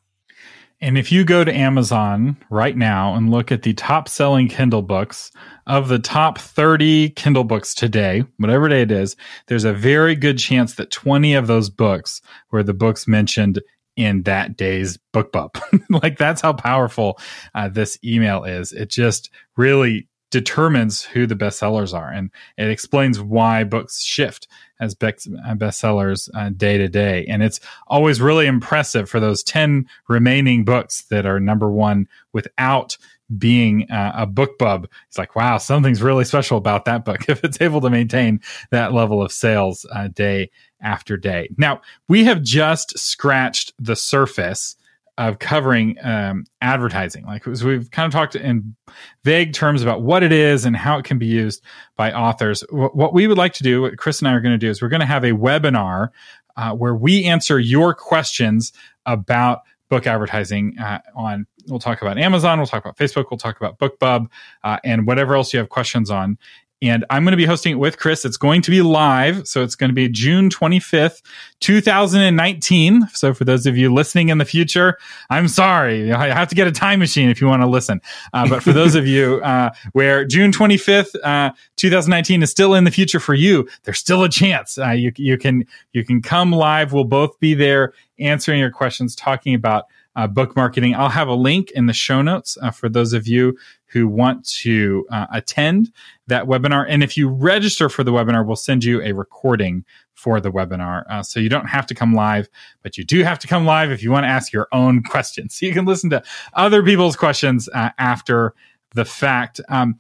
And 0.81 0.97
if 0.97 1.11
you 1.11 1.25
go 1.25 1.43
to 1.43 1.53
Amazon 1.53 2.37
right 2.51 2.77
now 2.77 3.15
and 3.15 3.31
look 3.31 3.51
at 3.51 3.63
the 3.63 3.73
top 3.75 4.09
selling 4.09 4.47
Kindle 4.47 4.83
books 4.83 5.33
of 5.67 5.89
the 5.89 5.99
top 5.99 6.39
30 6.39 7.11
Kindle 7.11 7.45
books 7.45 7.75
today, 7.75 8.25
whatever 8.37 8.69
day 8.69 8.83
it 8.83 8.93
is, 8.93 9.17
there's 9.47 9.65
a 9.65 9.73
very 9.73 10.15
good 10.15 10.39
chance 10.39 10.75
that 10.75 10.91
20 10.91 11.35
of 11.35 11.47
those 11.47 11.71
books 11.71 12.21
were 12.53 12.63
the 12.63 12.75
books 12.75 13.09
mentioned 13.09 13.61
in 13.97 14.23
that 14.25 14.57
day's 14.57 14.99
BookBub. 15.15 15.61
like 16.03 16.19
that's 16.19 16.43
how 16.43 16.53
powerful 16.53 17.19
uh, 17.55 17.69
this 17.69 17.99
email 18.05 18.45
is. 18.45 18.73
It 18.73 18.91
just 18.91 19.31
really 19.57 20.07
determines 20.37 21.03
who 21.03 21.27
the 21.27 21.35
bestsellers 21.35 21.95
are, 21.95 22.11
and 22.11 22.31
it 22.59 22.69
explains 22.69 23.19
why 23.19 23.65
books 23.65 24.03
shift 24.03 24.47
as 24.79 24.95
bestsellers 24.95 26.29
uh, 26.35 26.51
day 26.51 26.77
to 26.77 26.89
day. 26.89 27.25
And 27.27 27.43
it's 27.43 27.59
always 27.87 28.21
really 28.21 28.47
impressive 28.47 29.09
for 29.09 29.19
those 29.19 29.43
ten 29.43 29.87
remaining 30.09 30.63
books 30.63 31.05
that 31.05 31.25
are 31.25 31.41
number 31.41 31.71
one 31.71 32.07
without 32.35 32.99
being 33.39 33.91
uh, 33.91 34.13
a 34.15 34.27
BookBub. 34.27 34.85
It's 35.09 35.17
like, 35.17 35.35
wow, 35.35 35.57
something's 35.57 36.03
really 36.03 36.27
special 36.27 36.59
about 36.59 36.85
that 36.85 37.07
book 37.07 37.25
if 37.31 37.43
it's 37.43 37.63
able 37.63 37.81
to 37.81 37.89
maintain 37.89 38.41
that 38.71 38.93
level 38.93 39.23
of 39.23 39.33
sales 39.33 39.87
uh, 39.91 40.09
day 40.09 40.51
after 40.83 41.17
day. 41.17 41.49
Now, 41.57 41.81
we 42.09 42.25
have 42.25 42.43
just 42.43 42.99
scratched 42.99 43.73
the 43.79 43.97
surface 43.97 44.77
of 45.19 45.39
covering 45.39 45.97
um, 46.03 46.45
advertising. 46.61 47.25
Like 47.25 47.47
we've 47.47 47.91
kind 47.91 48.07
of 48.07 48.13
talked 48.13 48.37
in 48.37 48.77
vague 49.25 49.55
terms 49.55 49.83
about 49.83 50.03
what 50.03 50.23
it 50.23 50.33
is 50.33 50.65
and 50.65 50.77
how 50.77 50.99
it 50.99 51.05
can 51.05 51.19
be 51.19 51.27
used 51.27 51.63
by 51.97 52.13
authors. 52.13 52.61
W- 52.71 52.91
what 52.91 53.15
we 53.15 53.27
would 53.27 53.39
like 53.39 53.55
to 53.55 53.63
do, 53.63 53.83
what 53.83 53.97
Chris 53.97 54.21
and 54.21 54.29
I 54.29 54.33
are 54.33 54.41
going 54.41 54.53
to 54.53 54.59
do, 54.59 54.69
is 54.69 54.83
we're 54.83 54.89
going 54.89 55.01
to 55.01 55.07
have 55.07 55.25
a 55.25 55.33
webinar 55.33 56.11
uh, 56.57 56.73
where 56.73 56.95
we 56.95 57.25
answer 57.25 57.59
your 57.59 57.95
questions 57.95 58.73
about 59.07 59.63
book 59.89 60.07
advertising 60.07 60.77
uh, 60.79 61.01
on 61.15 61.47
we'll 61.69 61.79
talk 61.79 62.03
about 62.03 62.19
amazon 62.19 62.59
we'll 62.59 62.67
talk 62.67 62.85
about 62.85 62.97
facebook 62.97 63.27
we'll 63.31 63.39
talk 63.39 63.57
about 63.57 63.79
bookbub 63.79 64.27
uh, 64.65 64.79
and 64.83 65.07
whatever 65.07 65.37
else 65.37 65.53
you 65.53 65.61
have 65.61 65.69
questions 65.69 66.11
on 66.11 66.37
and 66.83 67.07
I'm 67.09 67.25
going 67.25 67.33
to 67.33 67.39
be 67.39 67.47
hosting 67.47 67.73
it 67.73 67.77
with 67.77 67.99
Chris. 67.99 68.25
It's 68.25 68.37
going 68.37 68.61
to 68.63 68.71
be 68.71 68.83
live. 68.83 69.49
So 69.49 69.63
it's 69.63 69.75
going 69.75 69.89
to 69.89 69.95
be 69.95 70.09
June 70.09 70.51
25th, 70.51 71.23
2019. 71.61 73.09
So 73.15 73.33
for 73.33 73.45
those 73.45 73.65
of 73.67 73.79
you 73.79 73.93
listening 73.93 74.29
in 74.29 74.39
the 74.39 74.45
future, 74.45 74.99
I'm 75.31 75.49
sorry. 75.49 76.13
I 76.13 76.35
have 76.35 76.49
to 76.49 76.55
get 76.55 76.67
a 76.67 76.73
time 76.73 76.99
machine 76.99 77.31
if 77.31 77.41
you 77.41 77.47
want 77.47 77.63
to 77.63 77.67
listen. 77.67 78.03
Uh, 78.35 78.49
but 78.49 78.63
for 78.63 78.73
those 78.73 78.95
of 78.95 79.07
you 79.07 79.41
uh, 79.43 79.71
where 79.93 80.27
June 80.27 80.53
25th, 80.53 81.17
uh, 81.25 81.53
2019 81.77 82.43
is 82.43 82.51
still 82.51 82.75
in 82.75 82.85
the 82.85 82.91
future 82.91 83.21
for 83.21 83.35
you, 83.35 83.67
there's 83.85 83.99
still 83.99 84.23
a 84.23 84.29
chance. 84.29 84.77
Uh, 84.77 84.91
you, 84.91 85.13
you 85.17 85.39
can, 85.39 85.65
you 85.93 86.05
can 86.05 86.21
come 86.21 86.53
live. 86.53 86.93
We'll 86.93 87.05
both 87.05 87.41
be 87.41 87.55
there 87.55 87.95
answering 88.19 88.61
your 88.61 88.71
questions, 88.71 89.17
talking 89.17 89.55
about 89.55 89.87
uh, 90.17 90.27
book 90.27 90.57
marketing. 90.57 90.95
I'll 90.95 91.11
have 91.11 91.29
a 91.29 91.35
link 91.35 91.71
in 91.73 91.87
the 91.87 91.93
show 91.93 92.23
notes 92.23 92.59
uh, 92.63 92.71
for 92.71 92.89
those 92.89 93.13
of 93.13 93.29
you 93.29 93.57
who 93.87 94.09
want 94.09 94.45
to 94.47 95.07
uh, 95.11 95.27
attend 95.33 95.93
that 96.27 96.47
webinar. 96.47 96.87
And 96.89 97.03
if 97.03 97.17
you 97.17 97.29
register 97.29 97.89
for 97.89 98.03
the 98.03 98.13
webinar, 98.13 98.45
we'll 98.45 98.57
send 98.57 98.83
you 98.83 99.01
a 99.03 99.13
recording 99.13 99.85
for 100.15 100.41
the 100.41 100.51
webinar. 100.51 101.05
Uh, 101.09 101.23
so 101.23 101.39
you 101.39 101.49
don't 101.49 101.67
have 101.67 101.87
to 101.87 101.95
come 101.95 102.15
live, 102.15 102.49
but 102.83 102.99
you 102.99 103.05
do 103.05 103.23
have 103.23 103.39
to 103.39 103.47
come 103.47 103.67
live 103.67 103.91
if 103.91 104.03
you 104.03 104.11
want 104.11 104.25
to 104.25 104.29
ask 104.29 104.53
your 104.53 104.67
own 104.73 105.03
questions. 105.09 105.55
So 105.55 105.67
you 105.67 105.73
can 105.73 105.85
listen 105.85 106.11
to 106.11 106.23
other 106.55 106.83
people's 106.83 107.17
questions 107.17 107.69
uh, 107.75 107.91
after 107.99 108.55
the 108.95 109.05
fact. 109.05 109.61
Um, 109.69 109.99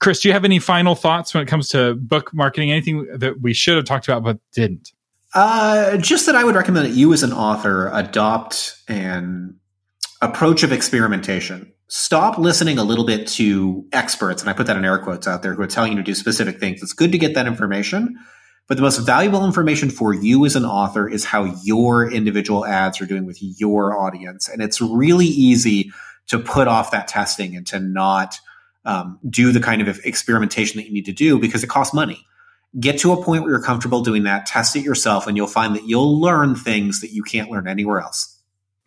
Chris, 0.00 0.20
do 0.20 0.28
you 0.28 0.34
have 0.34 0.44
any 0.44 0.58
final 0.58 0.94
thoughts 0.94 1.32
when 1.32 1.42
it 1.42 1.46
comes 1.46 1.68
to 1.70 1.94
book 1.94 2.34
marketing? 2.34 2.70
Anything 2.70 3.06
that 3.16 3.40
we 3.40 3.54
should 3.54 3.76
have 3.76 3.84
talked 3.84 4.06
about 4.06 4.22
but 4.22 4.38
didn't? 4.52 4.92
Uh, 5.34 5.96
just 5.96 6.26
that 6.26 6.36
I 6.36 6.44
would 6.44 6.54
recommend 6.54 6.86
that 6.86 6.92
you, 6.92 7.12
as 7.12 7.22
an 7.22 7.32
author, 7.32 7.90
adopt 7.92 8.76
an 8.88 9.58
approach 10.20 10.62
of 10.62 10.72
experimentation. 10.72 11.72
Stop 11.88 12.38
listening 12.38 12.78
a 12.78 12.84
little 12.84 13.06
bit 13.06 13.26
to 13.28 13.86
experts, 13.92 14.42
and 14.42 14.50
I 14.50 14.52
put 14.52 14.66
that 14.66 14.76
in 14.76 14.84
air 14.84 14.98
quotes 14.98 15.26
out 15.26 15.42
there, 15.42 15.54
who 15.54 15.62
are 15.62 15.66
telling 15.66 15.92
you 15.92 15.98
to 15.98 16.04
do 16.04 16.14
specific 16.14 16.58
things. 16.58 16.82
It's 16.82 16.92
good 16.92 17.12
to 17.12 17.18
get 17.18 17.34
that 17.34 17.46
information, 17.46 18.18
but 18.68 18.76
the 18.76 18.82
most 18.82 18.98
valuable 18.98 19.44
information 19.44 19.90
for 19.90 20.14
you 20.14 20.44
as 20.44 20.54
an 20.54 20.64
author 20.64 21.08
is 21.08 21.24
how 21.24 21.44
your 21.62 22.10
individual 22.10 22.66
ads 22.66 23.00
are 23.00 23.06
doing 23.06 23.26
with 23.26 23.38
your 23.40 23.98
audience. 23.98 24.48
And 24.48 24.62
it's 24.62 24.80
really 24.80 25.26
easy 25.26 25.92
to 26.28 26.38
put 26.38 26.68
off 26.68 26.90
that 26.92 27.08
testing 27.08 27.56
and 27.56 27.66
to 27.68 27.80
not 27.80 28.38
um, 28.84 29.18
do 29.28 29.52
the 29.52 29.60
kind 29.60 29.82
of 29.82 29.98
experimentation 30.04 30.78
that 30.78 30.86
you 30.86 30.92
need 30.92 31.06
to 31.06 31.12
do 31.12 31.38
because 31.38 31.62
it 31.62 31.68
costs 31.68 31.94
money 31.94 32.26
get 32.78 32.98
to 33.00 33.12
a 33.12 33.22
point 33.22 33.42
where 33.42 33.52
you're 33.52 33.62
comfortable 33.62 34.02
doing 34.02 34.22
that, 34.24 34.46
test 34.46 34.76
it 34.76 34.82
yourself, 34.82 35.26
and 35.26 35.36
you'll 35.36 35.46
find 35.46 35.76
that 35.76 35.84
you'll 35.84 36.20
learn 36.20 36.54
things 36.54 37.00
that 37.00 37.12
you 37.12 37.22
can't 37.22 37.50
learn 37.50 37.68
anywhere 37.68 38.00
else. 38.00 38.38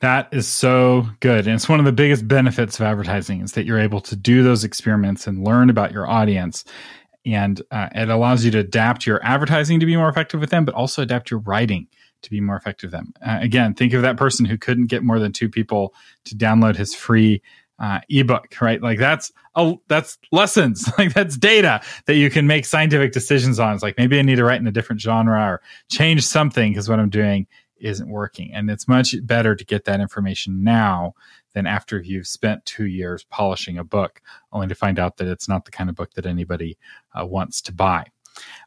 That 0.02 0.28
is 0.34 0.48
so 0.48 1.08
good. 1.20 1.48
And 1.48 1.56
it's 1.56 1.70
one 1.70 1.80
of 1.80 1.86
the 1.86 1.92
biggest 1.92 2.28
benefits 2.28 2.80
of 2.80 2.86
advertising 2.86 3.42
is 3.42 3.54
that 3.54 3.66
you're 3.66 3.80
able 3.80 4.02
to 4.02 4.16
do 4.16 4.44
those 4.44 4.64
experiments 4.64 5.26
and 5.26 5.46
learn 5.46 5.70
about 5.70 5.92
your 5.92 6.08
audience. 6.08 6.66
And 7.26 7.62
uh, 7.72 7.90
it 7.96 8.10
allows 8.10 8.44
you 8.44 8.52
to 8.52 8.60
adapt 8.60 9.06
your 9.08 9.24
advertising 9.24 9.80
to 9.80 9.86
be 9.86 9.96
more 9.96 10.10
effective 10.10 10.40
with 10.40 10.50
them, 10.50 10.66
but 10.66 10.76
also 10.76 11.02
adapt 11.02 11.32
your 11.32 11.40
writing 11.40 11.88
to 12.22 12.30
be 12.30 12.42
more 12.42 12.58
effective 12.58 12.92
with 12.92 13.00
them. 13.00 13.14
Uh, 13.26 13.40
again, 13.42 13.74
think 13.74 13.94
of 13.94 14.02
that 14.02 14.18
person 14.18 14.46
who 14.46 14.58
couldn't 14.58 14.88
get 14.88 15.04
more 15.04 15.20
than 15.20 15.32
two 15.32 15.50
people 15.50 15.94
to 16.26 16.36
download 16.36 16.76
his 16.76 16.94
free 16.94 17.42
uh, 17.80 18.00
ebook, 18.10 18.56
right? 18.62 18.82
Like 18.82 19.00
that's 19.00 19.32
a, 19.56 19.76
that's 19.88 20.18
lessons, 20.32 20.90
like 20.98 21.14
that's 21.14 21.38
data 21.38 21.82
that 22.06 22.16
you 22.16 22.30
can 22.30 22.48
make 22.48 22.66
scientific 22.66 23.12
decisions 23.12 23.60
on. 23.60 23.74
It's 23.74 23.84
like 23.84 23.98
maybe 23.98 24.20
I 24.20 24.22
need 24.22 24.36
to 24.36 24.46
write 24.46 24.62
in 24.62 24.68
a 24.68 24.72
different 24.72 25.02
genre 25.02 25.44
or 25.44 25.62
change 25.90 26.26
something 26.26 26.72
because 26.72 26.90
what 26.90 27.00
I'm 27.00 27.10
doing 27.10 27.48
isn't 27.78 28.10
working. 28.10 28.54
And 28.54 28.70
it's 28.70 28.88
much 28.88 29.16
better 29.24 29.56
to 29.56 29.66
get 29.66 29.86
that 29.86 30.00
information 30.00 30.64
now 30.64 31.14
than 31.54 31.68
after 31.68 32.02
you've 32.02 32.28
spent 32.28 32.66
two 32.66 32.86
years 32.86 33.24
polishing 33.30 33.78
a 33.78 33.84
book, 33.84 34.22
only 34.52 34.68
to 34.68 34.76
find 34.76 35.00
out 35.00 35.18
that 35.18 35.28
it's 35.28 35.48
not 35.48 35.66
the 35.66 35.72
kind 35.72 35.90
of 35.90 35.96
book 35.96 36.14
that 36.14 36.26
anybody 36.26 36.78
uh, 37.20 37.26
wants 37.26 37.62
to 37.62 37.74
buy. 37.74 38.06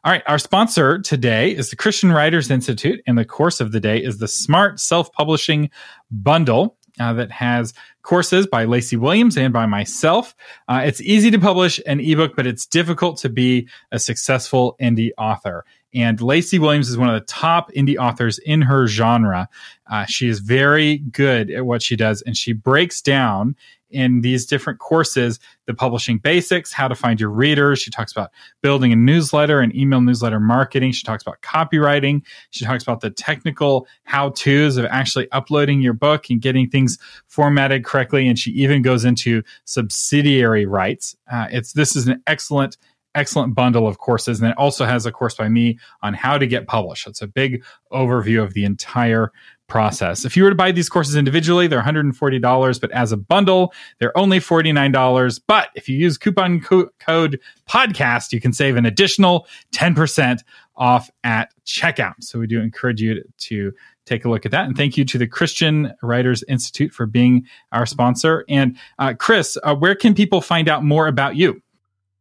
All 0.03 0.11
right, 0.11 0.23
our 0.25 0.39
sponsor 0.39 0.97
today 0.99 1.55
is 1.55 1.69
the 1.69 1.75
Christian 1.75 2.11
Writers 2.11 2.49
Institute, 2.49 3.01
and 3.05 3.17
the 3.17 3.25
course 3.25 3.59
of 3.59 3.71
the 3.71 3.79
day 3.79 4.01
is 4.03 4.17
the 4.17 4.27
Smart 4.27 4.79
Self 4.79 5.11
Publishing 5.11 5.69
Bundle. 6.11 6.75
Uh, 6.99 7.13
that 7.13 7.31
has 7.31 7.73
courses 8.09 8.47
by 8.47 8.65
Lacey 8.65 8.97
Williams 8.97 9.37
and 9.37 9.53
by 9.53 9.67
myself. 9.67 10.35
Uh, 10.67 10.81
it's 10.83 10.99
easy 10.99 11.29
to 11.29 11.37
publish 11.37 11.79
an 11.85 11.99
ebook, 11.99 12.35
but 12.35 12.47
it's 12.47 12.65
difficult 12.65 13.17
to 13.19 13.29
be 13.29 13.69
a 13.91 13.99
successful 13.99 14.75
indie 14.81 15.11
author. 15.15 15.63
And 15.93 16.19
Lacey 16.19 16.57
Williams 16.57 16.89
is 16.89 16.97
one 16.97 17.07
of 17.07 17.13
the 17.13 17.25
top 17.27 17.71
indie 17.73 17.97
authors 17.97 18.39
in 18.39 18.63
her 18.63 18.87
genre. 18.87 19.47
Uh, 19.87 20.05
she 20.05 20.27
is 20.27 20.39
very 20.39 20.97
good 20.97 21.51
at 21.51 21.67
what 21.67 21.83
she 21.83 21.95
does, 21.95 22.23
and 22.23 22.35
she 22.35 22.51
breaks 22.51 22.99
down 22.99 23.55
in 23.89 24.21
these 24.21 24.45
different 24.45 24.79
courses 24.79 25.39
the 25.65 25.73
publishing 25.75 26.17
basics, 26.17 26.73
how 26.73 26.87
to 26.87 26.95
find 26.95 27.19
your 27.19 27.29
readers. 27.29 27.79
She 27.79 27.91
talks 27.91 28.11
about 28.11 28.31
building 28.63 28.91
a 28.91 28.95
newsletter 28.95 29.59
and 29.59 29.73
email 29.75 30.01
newsletter 30.01 30.39
marketing. 30.39 30.93
She 30.93 31.03
talks 31.03 31.21
about 31.21 31.41
copywriting. 31.41 32.23
She 32.49 32.65
talks 32.65 32.81
about 32.81 33.01
the 33.01 33.11
technical 33.11 33.87
how 34.03 34.29
to's 34.29 34.77
of 34.77 34.85
actually 34.85 35.31
uploading 35.31 35.79
your 35.81 35.93
book 35.93 36.31
and 36.31 36.41
getting 36.41 36.69
things 36.69 36.97
formatted 37.27 37.85
correctly. 37.85 38.27
And 38.27 38.39
she 38.39 38.49
even 38.51 38.81
goes 38.81 39.05
into 39.05 39.43
subsidiary 39.65 40.65
rights. 40.65 41.15
Uh, 41.31 41.47
it's 41.51 41.73
this 41.73 41.95
is 41.95 42.07
an 42.07 42.23
excellent 42.25 42.77
excellent 43.15 43.55
bundle 43.55 43.87
of 43.87 43.97
courses. 43.97 44.39
And 44.39 44.49
it 44.49 44.57
also 44.57 44.85
has 44.85 45.05
a 45.05 45.11
course 45.11 45.35
by 45.35 45.49
me 45.49 45.79
on 46.01 46.13
how 46.13 46.37
to 46.37 46.47
get 46.47 46.67
published. 46.67 47.07
It's 47.07 47.21
a 47.21 47.27
big 47.27 47.63
overview 47.91 48.41
of 48.43 48.53
the 48.53 48.65
entire 48.65 49.31
process. 49.69 50.25
If 50.25 50.35
you 50.35 50.43
were 50.43 50.49
to 50.49 50.55
buy 50.55 50.71
these 50.71 50.89
courses 50.89 51.15
individually, 51.15 51.67
they're 51.67 51.81
$140, 51.81 52.81
but 52.81 52.91
as 52.91 53.11
a 53.11 53.17
bundle, 53.17 53.73
they're 53.99 54.17
only 54.17 54.39
$49. 54.39 55.41
But 55.47 55.69
if 55.75 55.87
you 55.87 55.97
use 55.97 56.17
coupon 56.17 56.59
co- 56.59 56.89
code 56.99 57.39
podcast, 57.69 58.33
you 58.33 58.41
can 58.41 58.51
save 58.51 58.75
an 58.75 58.85
additional 58.85 59.47
10% 59.73 60.39
off 60.75 61.09
at 61.23 61.53
checkout. 61.65 62.15
So 62.21 62.39
we 62.39 62.47
do 62.47 62.59
encourage 62.59 63.01
you 63.01 63.23
to, 63.37 63.71
take 64.05 64.25
a 64.25 64.29
look 64.29 64.43
at 64.43 64.51
that. 64.51 64.65
And 64.65 64.75
thank 64.75 64.97
you 64.97 65.05
to 65.05 65.19
the 65.19 65.27
Christian 65.27 65.93
Writers 66.01 66.43
Institute 66.47 66.91
for 66.91 67.05
being 67.05 67.45
our 67.71 67.85
sponsor. 67.85 68.43
And 68.49 68.75
uh, 68.97 69.13
Chris, 69.13 69.55
uh, 69.61 69.75
where 69.75 69.93
can 69.93 70.15
people 70.15 70.41
find 70.41 70.67
out 70.67 70.83
more 70.83 71.05
about 71.05 71.35
you? 71.35 71.61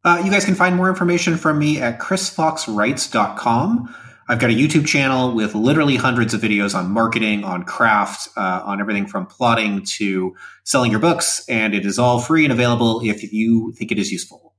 Uh, 0.05 0.21
you 0.25 0.31
guys 0.31 0.45
can 0.45 0.55
find 0.55 0.77
more 0.77 0.91
information 0.91 1.39
from 1.39 1.59
me 1.59 1.81
at 1.81 1.99
chrisfoxwrites.com. 1.99 3.95
I've 4.29 4.39
got 4.39 4.51
a 4.51 4.55
YouTube 4.55 4.87
channel 4.87 5.35
with 5.35 5.55
literally 5.55 5.97
hundreds 5.97 6.35
of 6.35 6.41
videos 6.41 6.75
on 6.75 6.91
marketing, 6.91 7.45
on 7.45 7.65
craft, 7.65 8.29
uh, 8.37 8.63
on 8.65 8.81
everything 8.81 9.07
from 9.07 9.27
plotting 9.27 9.85
to 9.97 10.37
selling 10.65 10.91
your 10.91 11.01
books, 11.01 11.45
and 11.49 11.75
it 11.75 11.87
is 11.87 11.99
all 11.99 12.21
free 12.21 12.45
and 12.45 12.53
available 12.53 13.01
if 13.03 13.33
you 13.33 13.73
think 13.73 13.91
it 13.91 13.99
is 13.99 14.13
useful. 14.13 14.55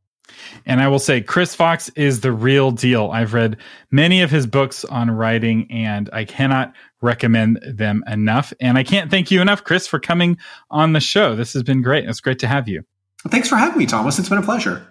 And 0.66 0.82
I 0.82 0.88
will 0.88 1.00
say, 1.00 1.22
Chris 1.22 1.54
Fox 1.54 1.90
is 1.90 2.22
the 2.22 2.32
real 2.32 2.72
deal. 2.72 3.12
I've 3.12 3.34
read 3.34 3.58
many 3.92 4.22
of 4.22 4.32
his 4.32 4.48
books 4.48 4.84
on 4.86 5.12
writing, 5.12 5.68
and 5.72 6.10
I 6.12 6.26
cannot 6.26 6.74
recommend 7.02 7.60
them 7.64 8.04
enough. 8.08 8.54
And 8.60 8.78
I 8.78 8.84
can't 8.84 9.12
thank 9.12 9.32
you 9.32 9.42
enough, 9.42 9.64
Chris, 9.64 9.88
for 9.88 10.00
coming 10.00 10.38
on 10.72 10.94
the 10.94 11.00
show. 11.00 11.36
This 11.36 11.54
has 11.54 11.64
been 11.64 11.82
great. 11.82 12.10
It's 12.10 12.22
great 12.22 12.40
to 12.40 12.48
have 12.48 12.68
you. 12.68 12.84
Thanks 13.28 13.50
for 13.50 13.56
having 13.56 13.78
me, 13.78 13.86
Thomas. 13.86 14.18
It's 14.18 14.30
been 14.30 14.38
a 14.38 14.44
pleasure. 14.44 14.88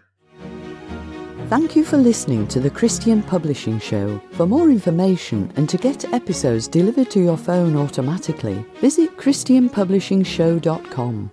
Thank 1.48 1.74
you 1.74 1.82
for 1.82 1.96
listening 1.96 2.46
to 2.48 2.60
the 2.60 2.68
Christian 2.68 3.22
Publishing 3.22 3.78
Show. 3.78 4.20
For 4.32 4.44
more 4.44 4.68
information 4.68 5.50
and 5.56 5.66
to 5.70 5.78
get 5.78 6.04
episodes 6.12 6.68
delivered 6.68 7.10
to 7.12 7.20
your 7.20 7.38
phone 7.38 7.74
automatically, 7.74 8.62
visit 8.82 9.16
ChristianPublishingShow.com. 9.16 11.30